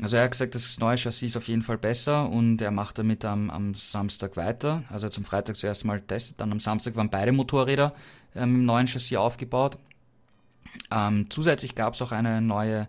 [0.00, 2.98] Also er hat gesagt, das neue Chassis ist auf jeden Fall besser und er macht
[2.98, 4.84] damit am, am Samstag weiter.
[4.90, 7.94] Also zum Freitag zuerst mal testet, dann am Samstag waren beide Motorräder
[8.36, 9.76] ähm, im neuen Chassis aufgebaut.
[10.92, 12.88] Ähm, zusätzlich gab es auch eine neue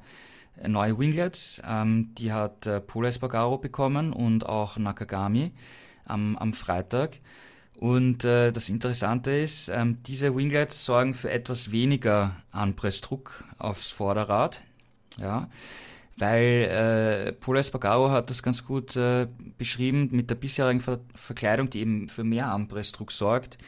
[0.65, 1.61] neue Winglets.
[1.67, 5.51] Ähm, die hat äh, Paul Espargaro bekommen und auch Nakagami
[6.05, 7.19] am, am Freitag.
[7.75, 14.63] Und äh, das Interessante ist, ähm, diese Winglets sorgen für etwas weniger Anpressdruck aufs Vorderrad.
[15.19, 15.49] Ja,
[16.17, 19.27] weil äh, Paul Espargaro hat das ganz gut äh,
[19.57, 23.59] beschrieben mit der bisherigen Ver Verkleidung, die eben für mehr Anpressdruck sorgt,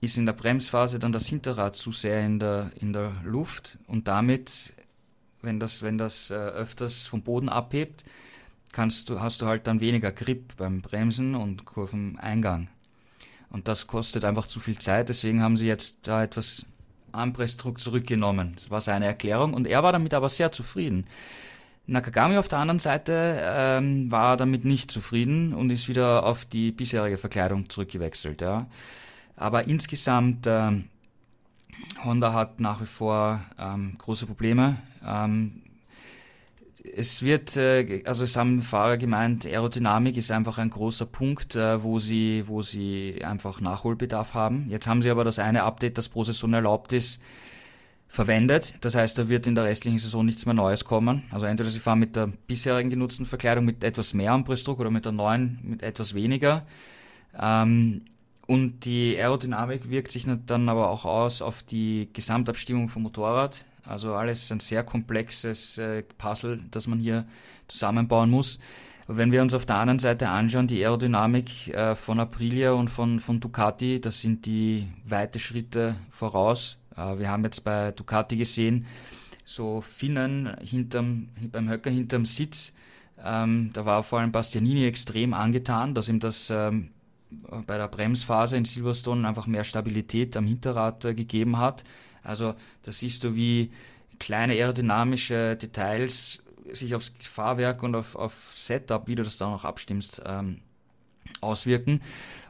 [0.00, 4.08] ist in der Bremsphase dann das Hinterrad zu sehr in der, in der Luft und
[4.08, 4.72] damit,
[5.42, 8.04] wenn das, wenn das äh, öfters vom Boden abhebt,
[8.72, 12.68] kannst du, hast du halt dann weniger Grip beim Bremsen und Kurveneingang.
[13.50, 16.64] Und das kostet einfach zu viel Zeit, deswegen haben sie jetzt da etwas
[17.12, 18.52] Anpressdruck zurückgenommen.
[18.54, 21.06] Das war seine Erklärung und er war damit aber sehr zufrieden.
[21.86, 26.70] Nakagami auf der anderen Seite ähm, war damit nicht zufrieden und ist wieder auf die
[26.70, 28.40] bisherige Verkleidung zurückgewechselt.
[28.40, 28.66] Ja.
[29.36, 30.70] Aber insgesamt, äh,
[32.04, 34.78] Honda hat nach wie vor ähm, große Probleme.
[35.06, 35.62] Ähm,
[36.84, 41.82] es wird, äh, also es haben Fahrer gemeint, Aerodynamik ist einfach ein großer Punkt, äh,
[41.82, 44.68] wo sie, wo sie einfach Nachholbedarf haben.
[44.68, 47.20] Jetzt haben sie aber das eine Update, das pro Saison erlaubt ist,
[48.08, 48.74] verwendet.
[48.80, 51.24] Das heißt, da wird in der restlichen Saison nichts mehr Neues kommen.
[51.30, 55.04] Also entweder sie fahren mit der bisherigen genutzten Verkleidung mit etwas mehr Anpressdruck oder mit
[55.04, 56.66] der neuen mit etwas weniger.
[57.40, 58.02] Ähm,
[58.46, 63.64] und die Aerodynamik wirkt sich dann aber auch aus auf die Gesamtabstimmung vom Motorrad.
[63.84, 67.24] Also alles ein sehr komplexes äh, Puzzle, das man hier
[67.68, 68.58] zusammenbauen muss.
[69.08, 73.18] Wenn wir uns auf der anderen Seite anschauen, die Aerodynamik äh, von Aprilia und von,
[73.18, 76.78] von Ducati, das sind die weite Schritte voraus.
[76.96, 78.86] Äh, wir haben jetzt bei Ducati gesehen,
[79.44, 82.72] so Finnen hinterm, beim Höcker hinterm Sitz.
[83.22, 86.90] Ähm, da war vor allem Bastianini extrem angetan, dass ihm das ähm,
[87.66, 91.84] bei der Bremsphase in Silverstone einfach mehr Stabilität am Hinterrad äh, gegeben hat.
[92.22, 93.70] Also da siehst du, wie
[94.18, 96.42] kleine aerodynamische Details
[96.72, 100.60] sich aufs Fahrwerk und auf, auf Setup, wie du das dann auch abstimmst, ähm,
[101.40, 102.00] auswirken.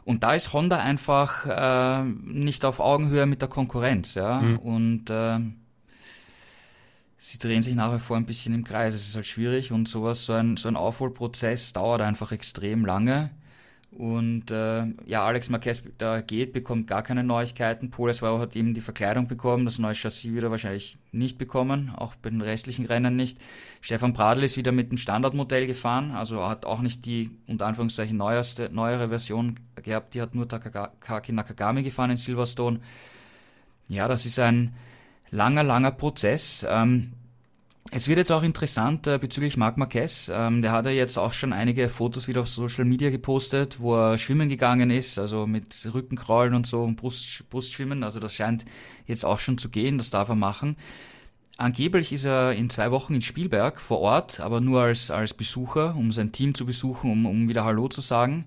[0.05, 4.41] Und da ist Honda einfach äh, nicht auf Augenhöhe mit der Konkurrenz, ja.
[4.41, 4.59] Mhm.
[4.59, 5.39] Und äh,
[7.19, 8.95] sie drehen sich nach wie vor ein bisschen im Kreis.
[8.95, 13.31] Es ist halt schwierig und sowas, so ein, so ein Aufholprozess dauert einfach extrem lange.
[13.99, 17.91] Und äh, ja, Alex Marquez da geht, bekommt gar keine Neuigkeiten.
[17.91, 22.15] Poleswar hat eben die Verkleidung bekommen, das neue Chassis wird er wahrscheinlich nicht bekommen, auch
[22.15, 23.39] bei den restlichen Rennen nicht.
[23.83, 28.17] Stefan Pradl ist wieder mit dem Standardmodell gefahren, also hat auch nicht die unter Anführungszeichen
[28.17, 32.81] neuerste, neuere Version gehabt, die hat nur Takaki Nakagami gefahren in Silverstone.
[33.89, 34.75] Ja, das ist ein
[35.29, 36.67] langer, langer Prozess.
[36.67, 37.13] Ähm,
[37.91, 40.31] es wird jetzt auch interessant äh, bezüglich Marc Marquez.
[40.33, 43.97] Ähm, der hat ja jetzt auch schon einige Fotos wieder auf Social Media gepostet, wo
[43.97, 48.05] er schwimmen gegangen ist, also mit Rückenkrollen und so und Brust, Brustschwimmen.
[48.05, 48.65] Also das scheint
[49.07, 50.77] jetzt auch schon zu gehen, das darf er machen.
[51.59, 55.95] Angeblich ist er in zwei Wochen in Spielberg vor Ort, aber nur als, als Besucher,
[55.97, 58.47] um sein Team zu besuchen, um, um wieder Hallo zu sagen.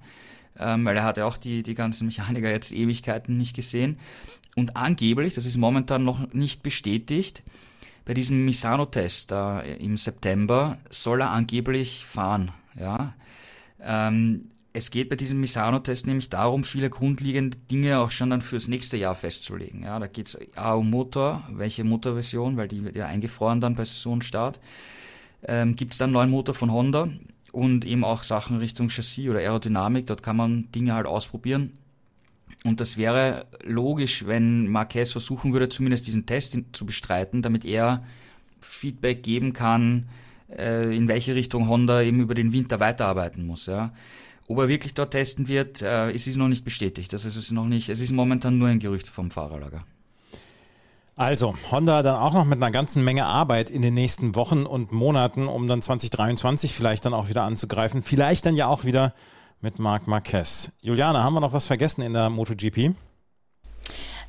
[0.58, 4.00] Ähm, weil er hat ja auch die, die ganzen Mechaniker jetzt Ewigkeiten nicht gesehen.
[4.56, 7.44] Und angeblich, das ist momentan noch nicht bestätigt,
[8.06, 12.52] bei diesem Misano-Test äh, im September soll er angeblich fahren.
[12.80, 13.16] Ja?
[13.82, 18.68] Ähm, es geht bei diesem Misano-Test nämlich darum, viele grundlegende Dinge auch schon dann fürs
[18.68, 19.84] nächste Jahr festzulegen.
[19.84, 23.76] Ja, da geht es A um Motor, welche Motorversion, weil die wird ja eingefroren dann
[23.76, 24.60] bei Saisonstart.
[25.44, 27.10] Ähm, Gibt es dann einen neuen Motor von Honda
[27.54, 31.72] und eben auch Sachen Richtung Chassis oder Aerodynamik, dort kann man Dinge halt ausprobieren.
[32.66, 38.04] Und das wäre logisch, wenn Marquez versuchen würde, zumindest diesen Test zu bestreiten, damit er
[38.60, 40.10] Feedback geben kann,
[40.50, 43.68] äh, in welche Richtung Honda eben über den Winter weiterarbeiten muss.
[43.68, 43.94] Ja.
[44.48, 47.14] Ob er wirklich dort testen wird, äh, es ist noch nicht bestätigt.
[47.14, 49.84] Das ist noch nicht, es ist momentan nur ein Gerücht vom Fahrerlager.
[51.16, 54.92] Also, Honda dann auch noch mit einer ganzen Menge Arbeit in den nächsten Wochen und
[54.92, 58.02] Monaten, um dann 2023 vielleicht dann auch wieder anzugreifen.
[58.02, 59.14] Vielleicht dann ja auch wieder
[59.62, 60.72] mit Marc Marquez.
[60.82, 62.96] Juliane, haben wir noch was vergessen in der MotoGP?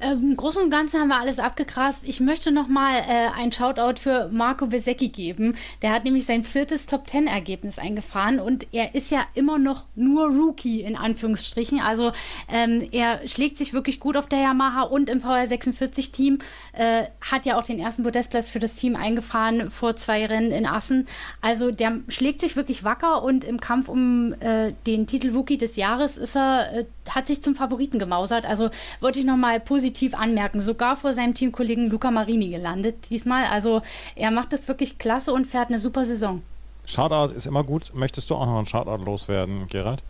[0.00, 2.02] Ähm, Im Großen und Ganzen haben wir alles abgegrast.
[2.04, 5.56] Ich möchte noch mal äh, ein Shoutout für Marco Besecchi geben.
[5.80, 10.82] Der hat nämlich sein viertes Top-10-Ergebnis eingefahren und er ist ja immer noch nur Rookie
[10.82, 11.80] in Anführungsstrichen.
[11.80, 12.12] Also
[12.48, 16.38] ähm, er schlägt sich wirklich gut auf der Yamaha und im VR46-Team.
[16.72, 20.66] Äh, hat ja auch den ersten Podestplatz für das Team eingefahren vor zwei Rennen in
[20.66, 21.06] Assen.
[21.40, 25.76] Also der schlägt sich wirklich wacker und im Kampf um äh, den Titel Rookie des
[25.76, 28.44] Jahres ist er, äh, hat sich zum Favoriten gemausert.
[28.44, 28.68] Also
[29.00, 30.60] wollte ich noch mal positiv positiv anmerken.
[30.60, 33.46] Sogar vor seinem Teamkollegen Luca Marini gelandet diesmal.
[33.46, 33.82] Also
[34.16, 36.42] er macht das wirklich klasse und fährt eine super Saison.
[36.86, 37.92] Shoutout ist immer gut.
[37.94, 40.02] Möchtest du auch noch einen Shoutout loswerden, Gerald?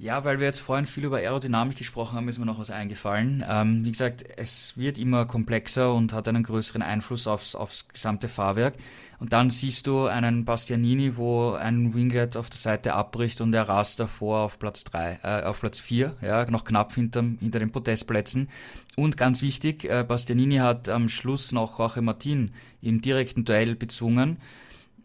[0.00, 3.44] Ja, weil wir jetzt vorhin viel über Aerodynamik gesprochen haben, ist mir noch was eingefallen.
[3.48, 8.28] Ähm, wie gesagt, es wird immer komplexer und hat einen größeren Einfluss aufs, aufs gesamte
[8.28, 8.74] Fahrwerk.
[9.18, 13.68] Und dann siehst du einen Bastianini, wo ein Winglet auf der Seite abbricht und er
[13.68, 17.72] rast davor auf Platz drei, äh, auf Platz vier, ja, noch knapp hinterm, hinter den
[17.72, 18.48] Podestplätzen.
[18.96, 24.36] Und ganz wichtig, äh, Bastianini hat am Schluss noch Jorge Martin im direkten Duell bezwungen.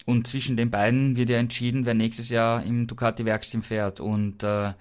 [0.06, 4.00] Und zwischen den beiden wird ja entschieden, wer nächstes Jahr im Ducati Werksteam fährt.
[4.00, 4.74] Und äh,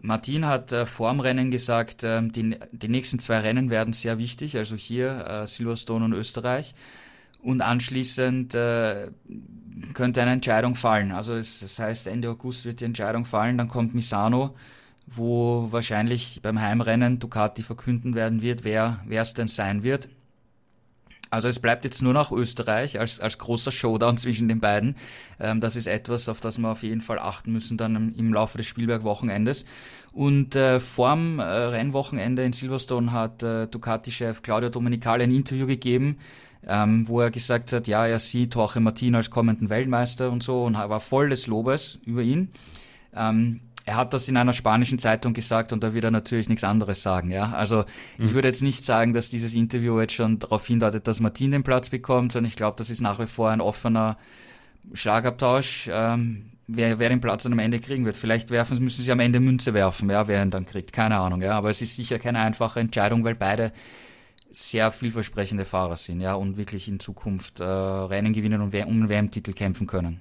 [0.00, 4.18] Martin hat äh, vor dem Rennen gesagt, äh, die, die nächsten zwei Rennen werden sehr
[4.18, 6.74] wichtig, also hier äh, Silverstone und Österreich.
[7.40, 9.10] Und anschließend äh,
[9.94, 11.12] könnte eine Entscheidung fallen.
[11.12, 14.56] Also es, das heißt, Ende August wird die Entscheidung fallen, dann kommt Misano,
[15.06, 20.08] wo wahrscheinlich beim Heimrennen Ducati verkünden werden wird, wer es denn sein wird.
[21.30, 24.96] Also es bleibt jetzt nur noch Österreich als, als großer Showdown zwischen den beiden.
[25.40, 28.32] Ähm, das ist etwas, auf das wir auf jeden Fall achten müssen dann im, im
[28.32, 29.64] Laufe des Spielberg-Wochenendes.
[30.12, 36.18] Und äh, vorm äh, Rennwochenende in Silverstone hat äh, Ducati-Chef Claudio Domenicali ein Interview gegeben,
[36.66, 40.64] ähm, wo er gesagt hat, ja, er sieht Jorge Martin als kommenden Weltmeister und so
[40.64, 42.50] und war voll des Lobes über ihn.
[43.14, 46.62] Ähm, er hat das in einer spanischen Zeitung gesagt und da wird er natürlich nichts
[46.62, 47.30] anderes sagen.
[47.30, 47.84] Ja, also
[48.18, 48.26] mhm.
[48.26, 51.62] ich würde jetzt nicht sagen, dass dieses Interview jetzt schon darauf hindeutet, dass Martin den
[51.62, 54.18] Platz bekommt, sondern ich glaube, das ist nach wie vor ein offener
[54.92, 55.88] Schlagabtausch.
[55.90, 58.18] Ähm, wer, wer den Platz dann am Ende kriegen wird.
[58.18, 60.92] Vielleicht werfen, müssen sie am Ende Münze werfen, ja, wer ihn dann kriegt.
[60.92, 61.52] Keine Ahnung, ja.
[61.52, 63.72] Aber es ist sicher keine einfache Entscheidung, weil beide
[64.50, 69.08] sehr vielversprechende Fahrer sind, ja, und wirklich in Zukunft äh, Rennen gewinnen und um einen
[69.08, 70.20] WM-Titel kämpfen können.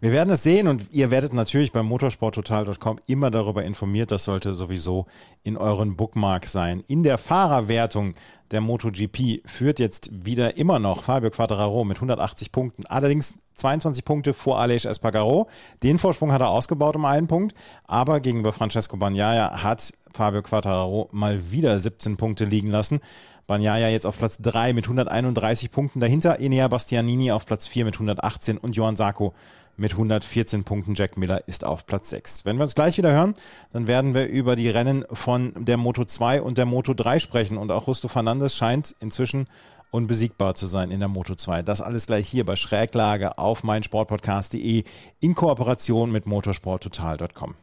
[0.00, 4.10] Wir werden es sehen und ihr werdet natürlich beim motorsporttotal.com immer darüber informiert.
[4.10, 5.06] Das sollte sowieso
[5.42, 6.82] in euren Bookmarks sein.
[6.86, 8.14] In der Fahrerwertung
[8.50, 12.86] der MotoGP führt jetzt wieder immer noch Fabio Quattararo mit 180 Punkten.
[12.86, 15.48] Allerdings 22 Punkte vor Aleix Espargaro.
[15.82, 17.54] Den Vorsprung hat er ausgebaut um einen Punkt.
[17.84, 23.00] Aber gegenüber Francesco Bagnaia hat Fabio Quattararo mal wieder 17 Punkte liegen lassen.
[23.46, 26.00] Bagnaia jetzt auf Platz 3 mit 131 Punkten.
[26.00, 29.34] Dahinter Enea Bastianini auf Platz 4 mit 118 und Johann Sarko
[29.76, 30.94] mit 114 Punkten.
[30.94, 32.44] Jack Miller ist auf Platz 6.
[32.44, 33.34] Wenn wir uns gleich wieder hören,
[33.72, 37.56] dann werden wir über die Rennen von der Moto 2 und der Moto 3 sprechen.
[37.56, 39.46] Und auch Justo Fernandes scheint inzwischen
[39.90, 41.62] unbesiegbar zu sein in der Moto 2.
[41.62, 44.84] Das alles gleich hier bei Schräglage auf meinsportpodcast.de
[45.20, 47.54] in Kooperation mit motorsporttotal.com.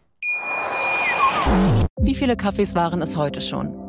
[1.99, 3.89] Wie viele Kaffees waren es heute schon?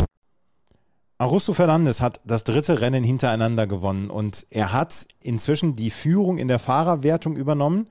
[1.21, 6.47] Augusto Fernandes hat das dritte Rennen hintereinander gewonnen und er hat inzwischen die Führung in
[6.47, 7.85] der Fahrerwertung übernommen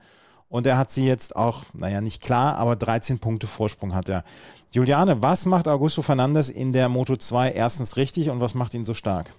[0.49, 4.25] und er hat sie jetzt auch, naja, nicht klar, aber 13 Punkte Vorsprung hat er.
[4.73, 8.83] Juliane, was macht Augusto Fernandes in der Moto 2 erstens richtig und was macht ihn
[8.83, 9.31] so stark?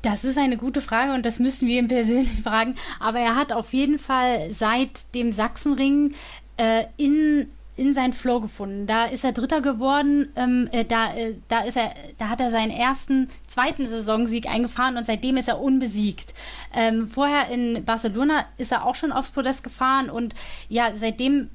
[0.00, 2.74] Das ist eine gute Frage und das müssen wir ihm persönlich fragen.
[3.00, 6.14] Aber er hat auf jeden Fall seit dem Sachsenring
[6.56, 7.48] äh, in
[7.78, 8.86] in seinen Flow gefunden.
[8.86, 10.30] Da ist er Dritter geworden.
[10.36, 14.96] Ähm, äh, da, äh, da ist er, da hat er seinen ersten, zweiten Saisonsieg eingefahren
[14.96, 16.34] und seitdem ist er unbesiegt.
[16.74, 20.34] Ähm, vorher in Barcelona ist er auch schon aufs Podest gefahren und
[20.68, 21.50] ja, seitdem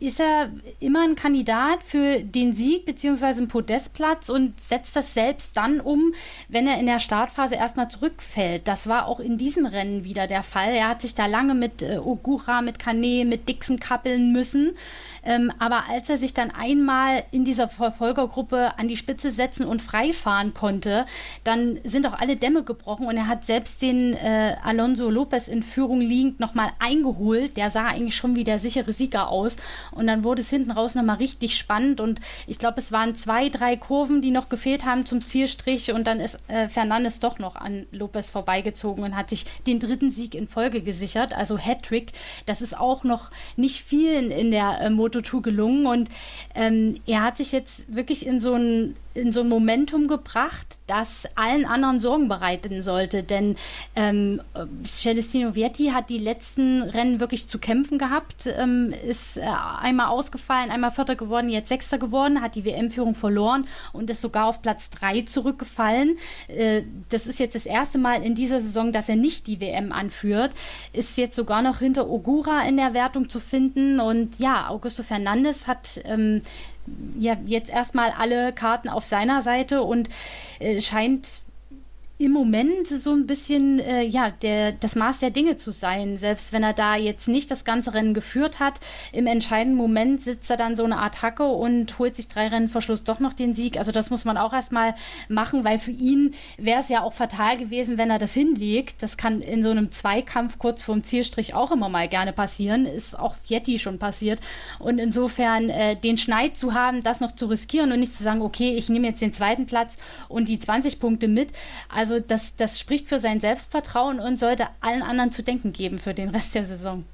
[0.00, 0.50] ist er
[0.80, 6.12] immer ein Kandidat für den Sieg beziehungsweise einen Podestplatz und setzt das selbst dann um,
[6.48, 8.66] wenn er in der Startphase erstmal zurückfällt.
[8.66, 10.74] Das war auch in diesem Rennen wieder der Fall.
[10.74, 14.72] Er hat sich da lange mit äh, Ogura, mit Kane, mit Dixon kappeln müssen.
[15.24, 19.82] Ähm, aber als er sich dann einmal in dieser Verfolgergruppe an die Spitze setzen und
[19.82, 21.06] frei fahren konnte,
[21.44, 25.62] dann sind auch alle Dämme gebrochen und er hat selbst den äh, Alonso Lopez in
[25.62, 27.56] Führung liegend nochmal eingeholt.
[27.56, 29.56] Der sah eigentlich schon wie der sichere Sieger aus.
[29.92, 32.00] Und dann wurde es hinten raus nochmal richtig spannend.
[32.00, 35.92] Und ich glaube, es waren zwei, drei Kurven, die noch gefehlt haben zum Zielstrich.
[35.92, 40.10] Und dann ist äh, Fernandes doch noch an Lopez vorbeigezogen und hat sich den dritten
[40.10, 41.32] Sieg in Folge gesichert.
[41.32, 42.12] Also Hattrick.
[42.46, 45.86] Das ist auch noch nicht vielen in der äh, Motor Moto2 gelungen.
[45.86, 46.08] Und
[46.54, 51.26] ähm, er hat sich jetzt wirklich in so ein in so ein Momentum gebracht, das
[51.36, 53.22] allen anderen Sorgen bereiten sollte.
[53.22, 53.56] Denn
[53.94, 54.40] ähm,
[54.84, 59.42] Celestino Vietti hat die letzten Rennen wirklich zu kämpfen gehabt, ähm, ist äh,
[59.80, 64.46] einmal ausgefallen, einmal Vierter geworden, jetzt Sechster geworden, hat die WM-Führung verloren und ist sogar
[64.46, 66.16] auf Platz drei zurückgefallen.
[66.48, 69.92] Äh, das ist jetzt das erste Mal in dieser Saison, dass er nicht die WM
[69.92, 70.52] anführt,
[70.92, 74.00] ist jetzt sogar noch hinter Ogura in der Wertung zu finden.
[74.00, 76.42] Und ja, Augusto Fernandes hat ähm,
[77.18, 80.08] ja jetzt erstmal alle Karten auf seiner Seite und
[80.58, 81.43] äh, scheint
[82.16, 86.52] im Moment so ein bisschen äh, ja der das Maß der Dinge zu sein, selbst
[86.52, 88.78] wenn er da jetzt nicht das ganze Rennen geführt hat.
[89.12, 92.68] Im entscheidenden Moment sitzt er dann so eine Art Hacke und holt sich drei Rennen
[92.68, 93.78] vor Schluss doch noch den Sieg.
[93.78, 94.94] Also das muss man auch erstmal
[95.28, 99.02] machen, weil für ihn wäre es ja auch fatal gewesen, wenn er das hinlegt.
[99.02, 102.86] Das kann in so einem Zweikampf kurz vorm Zielstrich auch immer mal gerne passieren.
[102.86, 104.38] Ist auch Yeti schon passiert.
[104.78, 108.40] Und insofern äh, den Schneid zu haben, das noch zu riskieren und nicht zu sagen,
[108.40, 109.96] okay, ich nehme jetzt den zweiten Platz
[110.28, 111.50] und die 20 Punkte mit.
[111.88, 115.98] Also also das, das spricht für sein Selbstvertrauen und sollte allen anderen zu denken geben
[115.98, 117.04] für den Rest der Saison.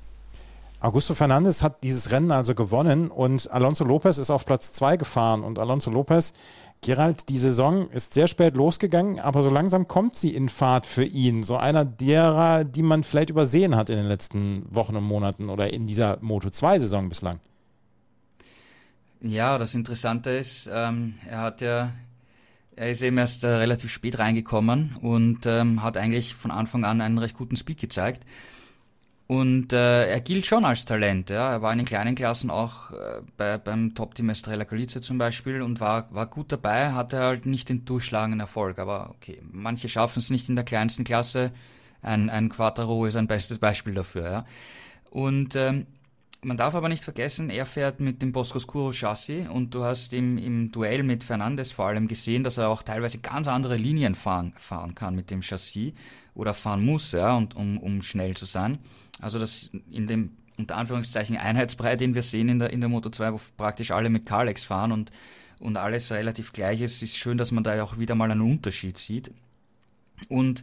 [0.80, 5.44] Augusto Fernandes hat dieses Rennen also gewonnen und Alonso Lopez ist auf Platz 2 gefahren.
[5.44, 6.34] Und Alonso Lopez,
[6.80, 11.04] Gerald, die Saison ist sehr spät losgegangen, aber so langsam kommt sie in Fahrt für
[11.04, 11.44] ihn.
[11.44, 15.72] So einer derer, die man vielleicht übersehen hat in den letzten Wochen und Monaten oder
[15.72, 17.38] in dieser Moto2-Saison bislang.
[19.20, 21.92] Ja, das Interessante ist, ähm, er hat ja
[22.80, 27.02] er ist eben erst äh, relativ spät reingekommen und ähm, hat eigentlich von Anfang an
[27.02, 28.24] einen recht guten Speed gezeigt.
[29.26, 31.28] Und äh, er gilt schon als Talent.
[31.28, 31.52] Ja.
[31.52, 35.60] Er war in den kleinen Klassen auch äh, bei, beim Top-Team Estrella Galicia zum Beispiel
[35.60, 38.78] und war, war gut dabei, hatte halt nicht den durchschlagenden Erfolg.
[38.78, 41.52] Aber okay, manche schaffen es nicht in der kleinsten Klasse.
[42.00, 44.30] Ein, ein Quattro ist ein bestes Beispiel dafür.
[44.30, 44.46] Ja.
[45.10, 45.86] Und ähm,
[46.42, 50.38] man darf aber nicht vergessen, er fährt mit dem Bosco Chassis und du hast im,
[50.38, 54.54] im Duell mit Fernandes vor allem gesehen, dass er auch teilweise ganz andere Linien fahren,
[54.56, 55.92] fahren kann mit dem Chassis
[56.34, 58.78] oder fahren muss, ja, und, um, um schnell zu sein.
[59.20, 63.10] Also das in dem unter Anführungszeichen Einheitsbrei, den wir sehen in der, in der Moto
[63.10, 65.10] 2, wo praktisch alle mit Kalex fahren und,
[65.58, 68.98] und alles relativ gleich ist, ist schön, dass man da auch wieder mal einen Unterschied
[68.98, 69.32] sieht.
[70.28, 70.62] Und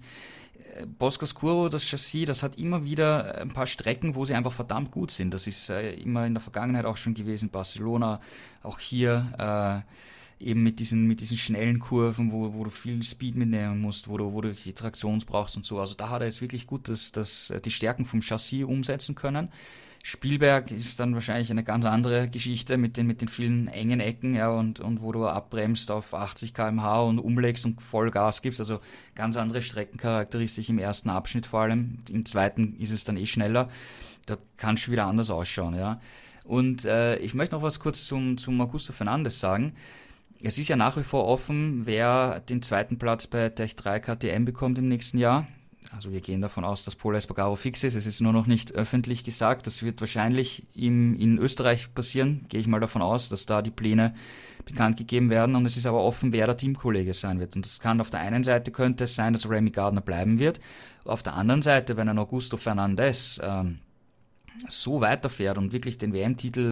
[0.85, 4.91] Bosco Scuro, das Chassis, das hat immer wieder ein paar Strecken, wo sie einfach verdammt
[4.91, 5.33] gut sind.
[5.33, 7.49] Das ist äh, immer in der Vergangenheit auch schon gewesen.
[7.49, 8.19] Barcelona,
[8.63, 9.83] auch hier
[10.39, 14.07] äh, eben mit diesen, mit diesen schnellen Kurven, wo, wo du viel Speed mitnehmen musst,
[14.07, 15.79] wo du, wo du die Traktions brauchst und so.
[15.79, 19.15] Also da hat er jetzt wirklich gut das, das, äh, die Stärken vom Chassis umsetzen
[19.15, 19.49] können.
[20.09, 24.35] Spielberg ist dann wahrscheinlich eine ganz andere Geschichte mit den, mit den vielen engen Ecken,
[24.35, 28.61] ja, und, und wo du abbremst auf 80 km/h und umlegst und voll Gas gibst.
[28.61, 28.79] Also
[29.15, 31.97] ganz andere Streckencharakteristik im ersten Abschnitt vor allem.
[32.09, 33.67] Im zweiten ist es dann eh schneller.
[34.27, 35.99] Da kann es schon wieder anders ausschauen, ja.
[36.45, 39.73] Und äh, ich möchte noch was kurz zum, zum Augusto Fernandes sagen.
[40.41, 44.45] Es ist ja nach wie vor offen, wer den zweiten Platz bei Tech 3 KTM
[44.45, 45.47] bekommt im nächsten Jahr.
[45.91, 47.95] Also wir gehen davon aus, dass Paul Espargaro fix ist.
[47.95, 49.67] Es ist nur noch nicht öffentlich gesagt.
[49.67, 52.45] Das wird wahrscheinlich im, in Österreich passieren.
[52.49, 54.13] Gehe ich mal davon aus, dass da die Pläne
[54.65, 55.55] bekannt gegeben werden.
[55.55, 57.55] Und es ist aber offen, wer der Teamkollege sein wird.
[57.55, 60.59] Und das kann auf der einen Seite könnte es sein, dass Remy Gardner bleiben wird.
[61.05, 63.79] Auf der anderen Seite, wenn ein Augusto Fernandez ähm,
[64.67, 66.69] so weiterfährt und wirklich den WM-Titel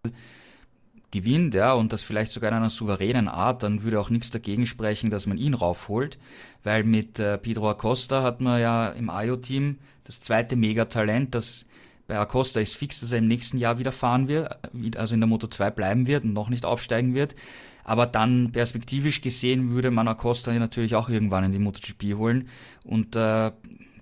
[1.15, 4.65] gewinnt, ja, und das vielleicht sogar in einer souveränen Art, dann würde auch nichts dagegen
[4.65, 6.17] sprechen, dass man ihn raufholt,
[6.63, 11.65] weil mit äh, Pedro Acosta hat man ja im Ayo-Team das zweite Megatalent, das
[12.07, 14.57] bei Acosta ist fix, dass er im nächsten Jahr wieder fahren wird,
[14.97, 17.35] also in der Moto 2 bleiben wird und noch nicht aufsteigen wird.
[17.83, 22.49] Aber dann perspektivisch gesehen würde man Acosta natürlich auch irgendwann in die MotoGP holen
[22.83, 23.51] und äh,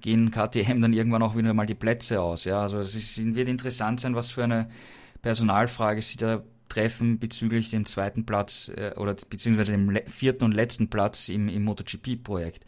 [0.01, 2.43] gehen KTM dann irgendwann auch wieder mal die Plätze aus.
[2.43, 4.69] Ja, also es ist, wird interessant sein, was für eine
[5.21, 6.43] Personalfrage sie da
[6.73, 11.63] treffen bezüglich dem zweiten Platz äh, oder beziehungsweise dem vierten und letzten Platz im, im
[11.63, 12.65] MotoGP-Projekt.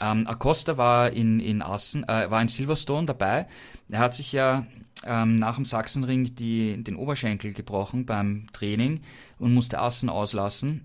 [0.00, 3.46] Ähm, Acosta war in, in Assen, äh, war in Silverstone dabei.
[3.90, 4.66] Er hat sich ja
[5.04, 9.00] ähm, nach dem Sachsenring die, den Oberschenkel gebrochen beim Training
[9.38, 10.84] und musste Assen auslassen.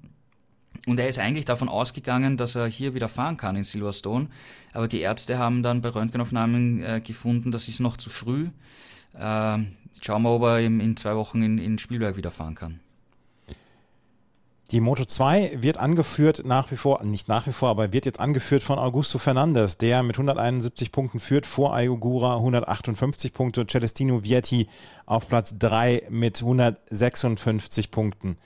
[0.85, 4.27] Und er ist eigentlich davon ausgegangen, dass er hier wieder fahren kann in Silverstone.
[4.73, 8.49] Aber die Ärzte haben dann bei Röntgenaufnahmen äh, gefunden, das ist noch zu früh.
[9.17, 9.65] Äh,
[10.01, 12.79] schauen wir, ob er in, in zwei Wochen in, in Spielberg wieder fahren kann.
[14.71, 18.19] Die Moto 2 wird angeführt nach wie vor, nicht nach wie vor, aber wird jetzt
[18.19, 24.67] angeführt von Augusto Fernandes, der mit 171 Punkten führt, vor Ayogura 158 Punkte, Celestino Vietti
[25.05, 28.37] auf Platz 3 mit 156 Punkten.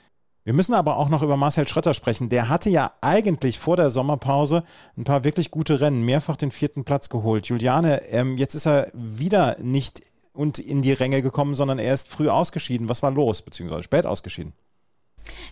[0.44, 2.28] Wir müssen aber auch noch über Marcel Schrötter sprechen.
[2.28, 4.62] Der hatte ja eigentlich vor der Sommerpause
[4.96, 7.46] ein paar wirklich gute Rennen, mehrfach den vierten Platz geholt.
[7.46, 10.02] Juliane, ähm, jetzt ist er wieder nicht
[10.32, 12.88] und in die Ränge gekommen, sondern er ist früh ausgeschieden.
[12.88, 14.52] Was war los, beziehungsweise spät ausgeschieden?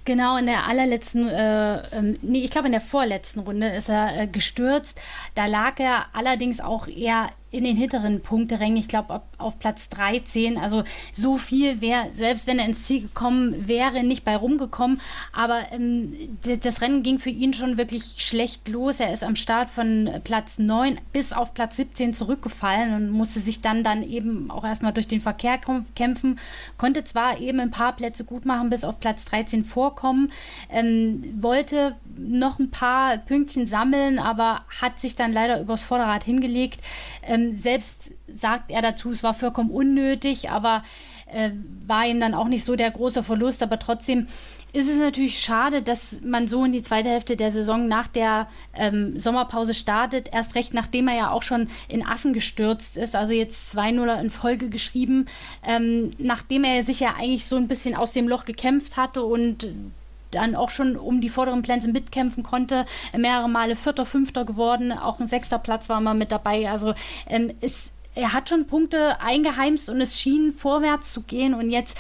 [0.05, 4.23] Genau, in der allerletzten, äh, ähm, nee, ich glaube in der vorletzten Runde ist er
[4.23, 5.01] äh, gestürzt.
[5.35, 10.57] Da lag er allerdings auch eher in den hinteren Punkterängen, ich glaube auf Platz 13.
[10.57, 15.01] Also so viel wäre, selbst wenn er ins Ziel gekommen wäre, nicht bei rumgekommen.
[15.33, 16.13] Aber ähm,
[16.63, 19.01] das Rennen ging für ihn schon wirklich schlecht los.
[19.01, 23.61] Er ist am Start von Platz 9 bis auf Platz 17 zurückgefallen und musste sich
[23.61, 25.59] dann dann eben auch erstmal durch den Verkehr
[25.97, 26.39] kämpfen.
[26.79, 30.31] Konnte zwar eben ein paar Plätze gut machen, bis auf Platz 13 vorkommen,
[30.71, 36.81] ähm, wollte noch ein paar Pünktchen sammeln, aber hat sich dann leider übers Vorderrad hingelegt.
[37.23, 40.83] Ähm, selbst sagt er dazu, es war vollkommen unnötig, aber
[41.27, 41.51] äh,
[41.87, 43.63] war ihm dann auch nicht so der große Verlust.
[43.63, 44.27] Aber trotzdem
[44.73, 48.49] ist es natürlich schade, dass man so in die zweite Hälfte der Saison nach der
[48.75, 50.29] ähm, Sommerpause startet.
[50.33, 54.31] Erst recht, nachdem er ja auch schon in Assen gestürzt ist, also jetzt 2-0 in
[54.31, 55.27] Folge geschrieben,
[55.67, 59.69] ähm, nachdem er sich ja eigentlich so ein bisschen aus dem Loch gekämpft hatte und
[60.31, 65.21] dann auch schon um die vorderen Plätze mitkämpfen konnte, mehrere Male Vierter, Fünfter geworden, auch
[65.21, 66.71] ein sechster Platz war mal mit dabei.
[66.71, 66.95] Also
[67.29, 71.55] ähm, ist, er hat schon Punkte eingeheimst und es schien vorwärts zu gehen.
[71.55, 71.99] Und jetzt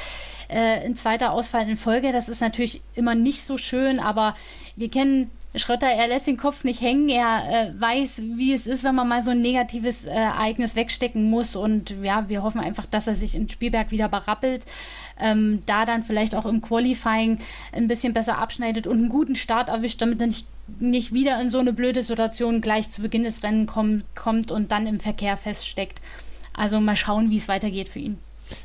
[0.48, 4.34] äh, ein zweiter Ausfall in Folge, das ist natürlich immer nicht so schön, aber
[4.76, 8.84] wir kennen Schrötter, er lässt den Kopf nicht hängen, er äh, weiß, wie es ist,
[8.84, 11.56] wenn man mal so ein negatives äh, Ereignis wegstecken muss.
[11.56, 14.64] Und ja, wir hoffen einfach, dass er sich in Spielberg wieder berappelt
[15.20, 17.38] ähm, da dann vielleicht auch im Qualifying
[17.72, 20.46] ein bisschen besser abschneidet und einen guten Start erwischt, damit er nicht,
[20.78, 24.72] nicht wieder in so eine blöde Situation gleich zu Beginn des Rennens komm, kommt und
[24.72, 26.00] dann im Verkehr feststeckt.
[26.54, 28.18] Also mal schauen, wie es weitergeht für ihn.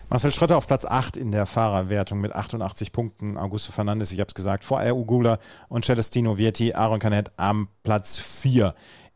[0.09, 3.37] Marcel Schröter auf Platz 8 in der Fahrerwertung mit 88 Punkten.
[3.37, 4.95] Augusto Fernandes, ich habe es gesagt, vor R.
[4.95, 8.73] Ugula und Celestino Vietti, Aaron Canet am Platz 4.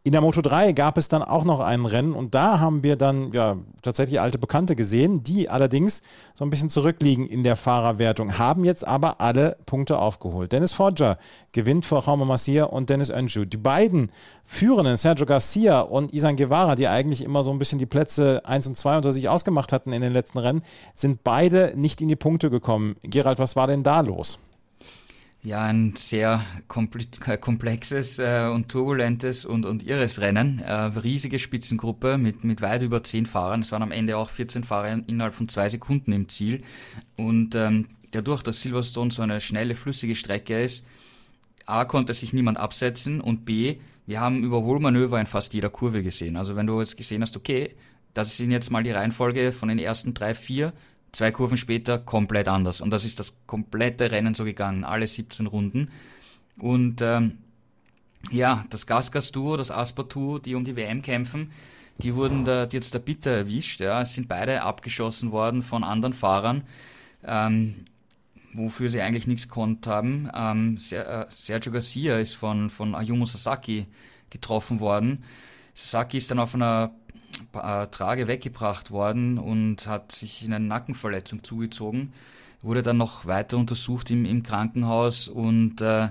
[0.10, 2.96] In der Moto 3 gab es dann auch noch ein Rennen und da haben wir
[2.96, 6.02] dann ja tatsächlich alte Bekannte gesehen, die allerdings
[6.34, 10.52] so ein bisschen zurückliegen in der Fahrerwertung, haben jetzt aber alle Punkte aufgeholt.
[10.52, 11.20] Dennis Forger
[11.52, 13.46] gewinnt vor Jaume Massier und Dennis Önschu.
[13.46, 14.12] Die beiden
[14.46, 18.66] führenden, Sergio Garcia und Isan Guevara, die eigentlich immer so ein bisschen die Plätze 1
[18.66, 20.64] und 2 unter sich ausgemacht hatten in den letzten Rennen,
[20.96, 22.96] sind beide nicht in die Punkte gekommen.
[23.04, 24.40] Gerald, was war denn da los?
[25.42, 30.60] Ja, ein sehr komplexes äh, und turbulentes und, und irres Rennen.
[30.60, 33.62] Äh, riesige Spitzengruppe mit, mit weit über zehn Fahrern.
[33.62, 36.62] Es waren am Ende auch 14 Fahrer innerhalb von zwei Sekunden im Ziel.
[37.16, 40.86] Und ähm, dadurch, dass Silverstone so eine schnelle, flüssige Strecke ist,
[41.66, 43.78] A, konnte sich niemand absetzen und B,
[44.08, 46.36] wir haben Überholmanöver in fast jeder Kurve gesehen.
[46.36, 47.76] Also wenn du jetzt gesehen hast, okay,
[48.14, 50.74] das sind jetzt mal die Reihenfolge von den ersten drei, vier,
[51.12, 52.82] Zwei Kurven später komplett anders.
[52.82, 55.92] Und das ist das komplette Rennen so gegangen, alle 17 Runden.
[56.58, 57.40] Und ähm,
[58.32, 61.52] ja, das Gasgas-Duo, das Asper-Duo, die um die WM kämpfen,
[62.00, 63.82] die wurden da die jetzt da bitter erwischt.
[63.82, 64.02] Ja.
[64.02, 66.64] Es sind beide abgeschossen worden von anderen Fahrern,
[67.24, 67.86] ähm,
[68.54, 70.30] wofür sie eigentlich nichts gekonnt haben.
[70.36, 73.88] Ähm, äh, Sergio Garcia ist von, von Ayumu Sasaki
[74.30, 75.24] getroffen worden.
[75.74, 76.92] Sasaki ist dann auf einer
[77.54, 82.14] äh, Trage weggebracht worden und hat sich eine Nackenverletzung zugezogen.
[82.62, 86.10] Wurde dann noch weiter untersucht im, im Krankenhaus und äh,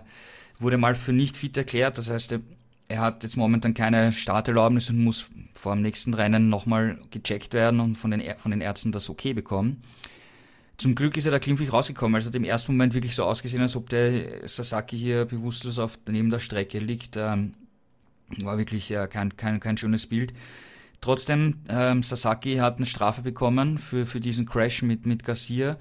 [0.59, 1.99] wurde mal für nicht fit erklärt.
[1.99, 2.41] Das heißt, er,
[2.89, 7.81] er hat jetzt momentan keine Starterlaubnis und muss vor dem nächsten Rennen nochmal gecheckt werden
[7.81, 9.83] und von den, von den Ärzten das okay bekommen.
[10.79, 12.15] Zum Glück ist er da glimpflich rausgekommen.
[12.15, 15.99] Also hat im ersten Moment wirklich so ausgesehen, als ob der Sasaki hier bewusstlos auf,
[16.07, 17.17] neben der Strecke liegt.
[17.17, 17.55] Ähm,
[18.39, 20.33] war wirklich äh, kein, kein, kein schönes Bild.
[21.01, 25.77] Trotzdem, ähm, Sasaki hat eine Strafe bekommen für, für diesen Crash mit, mit Garcia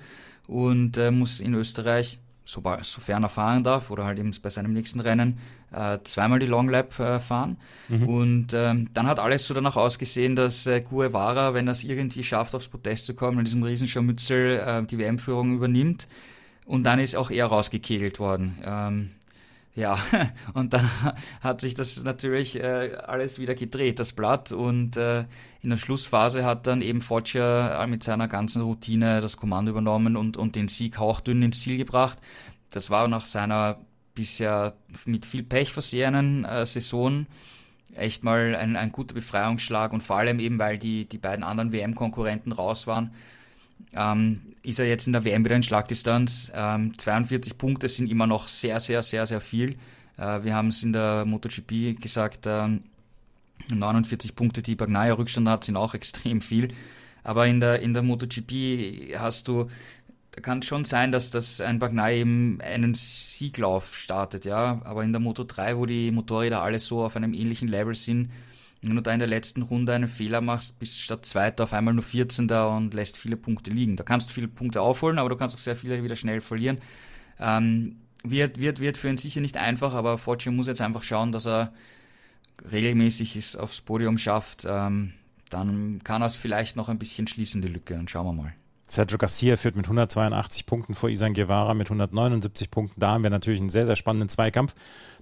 [0.47, 4.73] und äh, muss in Österreich, sobald, sofern er fahren darf oder halt eben bei seinem
[4.73, 5.39] nächsten Rennen,
[5.71, 7.57] äh, zweimal die Long Lap äh, fahren.
[7.89, 8.07] Mhm.
[8.07, 12.23] Und ähm, dann hat alles so danach ausgesehen, dass äh, Guevara, wenn er es irgendwie
[12.23, 16.07] schafft, aufs Podest zu kommen, in diesem Riesenscharmützel äh, die WM-Führung übernimmt.
[16.65, 18.57] Und dann ist auch er rausgekegelt worden.
[18.63, 19.11] Ähm,
[19.77, 19.99] ja,
[20.55, 20.89] und dann
[21.41, 24.51] hat sich das natürlich äh, alles wieder gedreht, das Blatt.
[24.51, 25.25] Und äh,
[25.61, 30.35] in der Schlussphase hat dann eben Foggia mit seiner ganzen Routine das Kommando übernommen und,
[30.35, 32.17] und den Sieg hauchdünn ins Ziel gebracht.
[32.71, 33.77] Das war nach seiner
[34.15, 34.73] bisher
[35.05, 37.27] mit viel Pech versehenen äh, Saison
[37.93, 41.71] echt mal ein, ein guter Befreiungsschlag und vor allem eben, weil die, die beiden anderen
[41.71, 43.11] WM-Konkurrenten raus waren,
[43.93, 46.51] ähm, ist er jetzt in der WM wieder in Schlagdistanz.
[46.53, 49.77] Ähm, 42 Punkte sind immer noch sehr, sehr, sehr, sehr viel.
[50.17, 52.83] Äh, wir haben es in der MotoGP gesagt, ähm,
[53.69, 56.73] 49 Punkte, die Bagnaia Rückstand hat, sind auch extrem viel.
[57.23, 59.69] Aber in der, in der MotoGP hast du,
[60.31, 64.81] da kann schon sein, dass das ein Bagnaia eben einen Sieglauf startet, ja.
[64.83, 68.31] Aber in der Moto 3, wo die Motorräder alle so auf einem ähnlichen Level sind,
[68.81, 71.93] wenn du da in der letzten Runde einen Fehler machst, bist statt Zweiter auf einmal
[71.93, 72.49] nur 14.
[72.49, 73.95] und lässt viele Punkte liegen.
[73.95, 76.77] Da kannst du viele Punkte aufholen, aber du kannst auch sehr viele wieder schnell verlieren.
[77.39, 81.31] Ähm, wird, wird, wird für ihn sicher nicht einfach, aber Fortune muss jetzt einfach schauen,
[81.31, 81.73] dass er
[82.71, 84.65] regelmäßig es aufs Podium schafft.
[84.67, 85.13] Ähm,
[85.49, 87.95] dann kann er es vielleicht noch ein bisschen schließen, die Lücke.
[87.95, 88.53] Und schauen wir mal.
[88.89, 93.01] Sergio Garcia führt mit 182 Punkten vor Isan Guevara mit 179 Punkten.
[93.01, 94.75] Da haben wir natürlich einen sehr, sehr spannenden Zweikampf.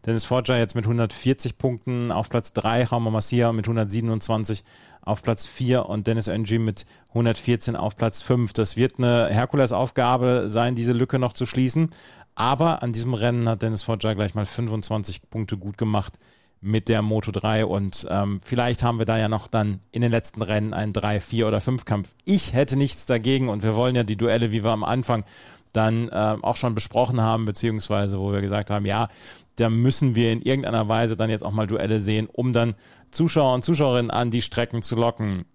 [0.06, 4.64] Dennis Forger jetzt mit 140 Punkten auf Platz 3, Raumer Masia mit 127
[5.02, 8.53] auf Platz 4 und Dennis Ng mit 114 auf Platz 5.
[8.53, 11.90] Das wird eine Herkulesaufgabe sein, diese Lücke noch zu schließen.
[12.35, 16.19] Aber an diesem Rennen hat Dennis Forger gleich mal 25 Punkte gut gemacht
[16.66, 20.10] mit der Moto 3 und ähm, vielleicht haben wir da ja noch dann in den
[20.10, 22.16] letzten Rennen einen 3, 4 oder 5 Kampf.
[22.26, 25.26] Ich hätte nichts dagegen und wir wollen ja die Duelle, wie wir am Anfang
[25.74, 29.10] dann äh, auch schon besprochen haben, beziehungsweise wo wir gesagt haben, ja,
[29.58, 32.74] da müssen wir in irgendeiner Weise dann jetzt auch mal Duelle sehen, um dann
[33.12, 35.46] Zuschauer und Zuschauerinnen an die Strecken zu locken.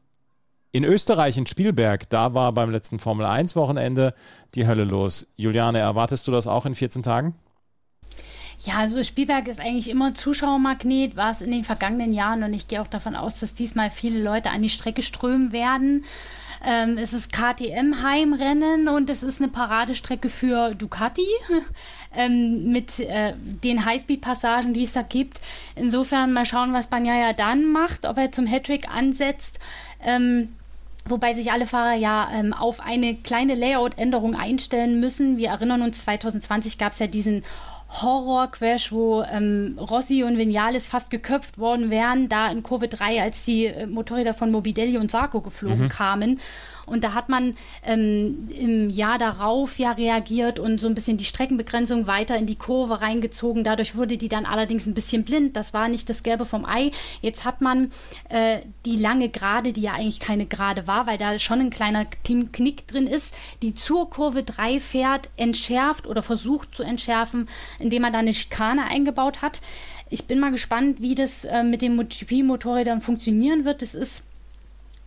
[0.71, 4.15] In Österreich, in Spielberg, da war beim letzten Formel 1 Wochenende
[4.55, 5.27] die Hölle los.
[5.37, 7.35] Juliane, erwartest du das auch in 14 Tagen?
[8.63, 12.69] Ja, also Spielberg ist eigentlich immer Zuschauermagnet, war es in den vergangenen Jahren und ich
[12.69, 16.05] gehe auch davon aus, dass diesmal viele Leute an die Strecke strömen werden.
[16.63, 21.27] Ähm, es ist KTM-Heimrennen und es ist eine Paradestrecke für Ducati
[22.15, 25.41] ähm, mit äh, den Highspeed-Passagen, die es da gibt.
[25.75, 29.59] Insofern mal schauen, was Banyaya dann macht, ob er zum Hattrick ansetzt.
[30.05, 30.51] Ähm,
[31.07, 35.39] Wobei sich alle Fahrer ja ähm, auf eine kleine Layout-Änderung einstellen müssen.
[35.39, 37.43] Wir erinnern uns, 2020 gab es ja diesen
[37.91, 43.45] Horror-Crash, wo ähm, Rossi und Vinales fast geköpft worden wären, da in Kurve 3, als
[43.45, 45.89] die äh, Motorräder von Mobidelli und Sarko geflogen mhm.
[45.89, 46.41] kamen.
[46.91, 51.25] Und da hat man ähm, im Jahr darauf ja reagiert und so ein bisschen die
[51.25, 53.65] Streckenbegrenzung weiter in die Kurve reingezogen.
[53.65, 55.57] Dadurch wurde die dann allerdings ein bisschen blind.
[55.57, 56.91] Das war nicht das Gelbe vom Ei.
[57.23, 57.91] Jetzt hat man
[58.29, 62.07] äh, die lange Gerade, die ja eigentlich keine Gerade war, weil da schon ein kleiner
[62.25, 67.49] Knick drin ist, die zur Kurve 3 fährt, entschärft oder versucht zu entschärfen,
[67.79, 69.61] indem man da eine Schikane eingebaut hat.
[70.13, 73.81] Ich bin mal gespannt, wie das äh, mit den MotoGP-Motorrädern funktionieren wird.
[73.81, 74.25] Das ist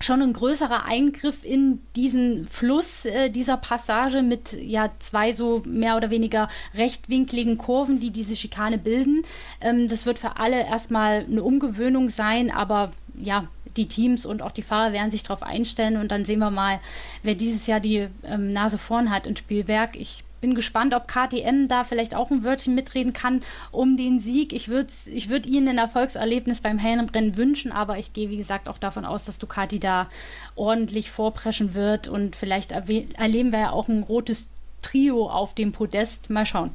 [0.04, 5.96] schon ein größerer Eingriff in diesen Fluss äh, dieser Passage mit ja zwei so mehr
[5.96, 9.24] oder weniger rechtwinkligen Kurven, die diese Schikane bilden.
[9.62, 13.48] Ähm, das wird für alle erstmal eine Umgewöhnung sein, aber ja,
[13.78, 16.80] die Teams und auch die Fahrer werden sich darauf einstellen und dann sehen wir mal,
[17.24, 19.96] wer dieses Jahr die ähm, Nase vorn hat in Spielberg.
[19.96, 23.42] Ich bin gespannt, ob KTM da vielleicht auch ein Wörtchen mitreden kann
[23.72, 24.52] um den Sieg.
[24.52, 28.68] Ich würde ich würd ihnen ein Erfolgserlebnis beim Hellenrennen wünschen, aber ich gehe, wie gesagt,
[28.68, 30.10] auch davon aus, dass Ducati da
[30.56, 34.50] ordentlich vorpreschen wird und vielleicht erleben wir ja auch ein rotes
[34.82, 36.30] Trio auf dem Podest.
[36.30, 36.72] Mal schauen.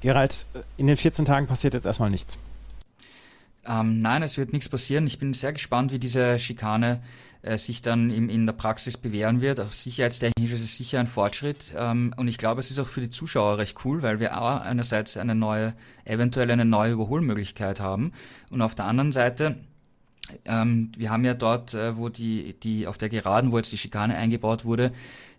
[0.00, 0.44] Gerald,
[0.76, 2.40] in den 14 Tagen passiert jetzt erstmal nichts.
[3.66, 5.06] Ähm, nein, es wird nichts passieren.
[5.06, 7.00] Ich bin sehr gespannt, wie diese Schikane
[7.42, 9.60] äh, sich dann im, in der Praxis bewähren wird.
[9.60, 11.74] Auch sicherheitstechnisch ist es sicher ein Fortschritt.
[11.76, 14.60] Ähm, und ich glaube, es ist auch für die Zuschauer recht cool, weil wir auch
[14.60, 18.12] einerseits eine neue, eventuell eine neue Überholmöglichkeit haben.
[18.50, 19.56] Und auf der anderen Seite
[20.44, 23.78] ähm, wir haben ja dort, äh, wo die, die auf der Geraden, wo jetzt die
[23.78, 24.92] Schikane eingebaut wurde,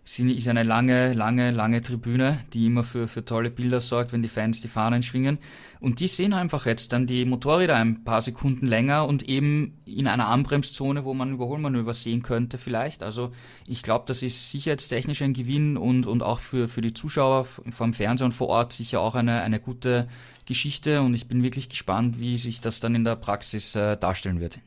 [0.04, 4.28] ist eine lange, lange, lange Tribüne, die immer für, für tolle Bilder sorgt, wenn die
[4.28, 5.38] Fans die Fahnen schwingen.
[5.78, 10.08] Und die sehen einfach jetzt dann die Motorräder ein paar Sekunden länger und eben in
[10.08, 13.04] einer Anbremszone, wo man Überholmanöver sehen könnte vielleicht.
[13.04, 13.30] Also
[13.66, 17.94] ich glaube, das ist sicherheitstechnisch ein Gewinn und, und auch für, für die Zuschauer vom
[17.94, 20.08] Fernseher und vor Ort sicher auch eine, eine gute
[20.46, 21.00] Geschichte.
[21.02, 24.58] Und ich bin wirklich gespannt, wie sich das dann in der Praxis äh, darstellen wird.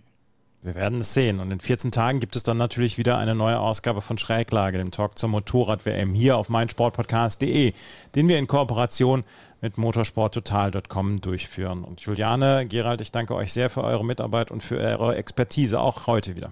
[0.65, 1.39] Wir werden es sehen.
[1.39, 4.89] Und in 14 Tagen gibt es dann natürlich wieder eine neue Ausgabe von Schräglage, dem
[4.89, 7.73] Talk zur Motorrad-WM hier auf meinsportpodcast.de,
[8.15, 9.23] den wir in Kooperation
[9.61, 11.83] mit motorsporttotal.com durchführen.
[11.83, 16.07] Und Juliane, Gerald, ich danke euch sehr für eure Mitarbeit und für eure Expertise, auch
[16.07, 16.51] heute wieder.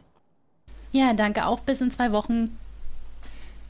[0.92, 1.62] Ja, danke auch.
[1.62, 2.56] Bis in zwei Wochen.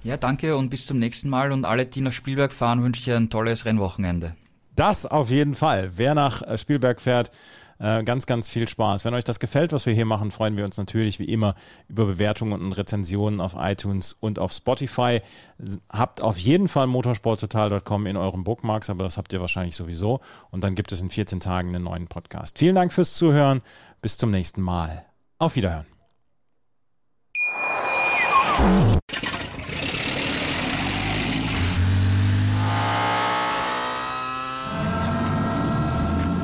[0.03, 1.53] Ja, danke und bis zum nächsten Mal.
[1.53, 4.36] Und alle, die nach Spielberg fahren, wünsche ich ein tolles Rennwochenende.
[4.76, 5.91] Das auf jeden Fall.
[5.95, 7.32] Wer nach äh, Spielberg fährt,
[7.80, 9.06] äh, ganz, ganz viel Spaß.
[9.06, 11.56] Wenn euch das gefällt, was wir hier machen, freuen wir uns natürlich wie immer
[11.88, 15.22] über Bewertungen und Rezensionen auf iTunes und auf Spotify.
[15.90, 20.20] Habt auf jeden Fall motorsporttotal.com in euren Bookmarks, aber das habt ihr wahrscheinlich sowieso.
[20.52, 22.58] Und dann gibt es in 14 Tagen einen neuen Podcast.
[22.60, 23.62] Vielen Dank fürs Zuhören.
[24.02, 25.06] Bis zum nächsten Mal.
[25.40, 25.86] Auf Wiederhören.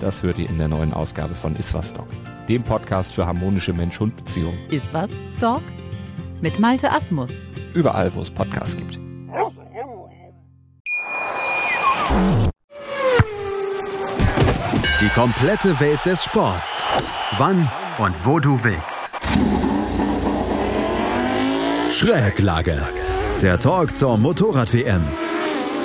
[0.00, 2.08] das hört ihr in der neuen Ausgabe von Iswas Dog,
[2.48, 4.58] dem Podcast für harmonische Mensch-Hund-Beziehungen.
[4.70, 5.10] Iswas
[5.40, 5.62] Dog?
[6.40, 7.30] mit Malte Asmus.
[7.74, 8.98] Überall, wo es Podcasts gibt.
[15.00, 16.82] Die komplette Welt des Sports.
[17.38, 19.10] Wann und wo du willst.
[21.90, 22.82] Schräglage.
[23.40, 25.02] Der Talk zur Motorrad-WM.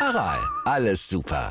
[0.00, 1.46] Aral, alles super.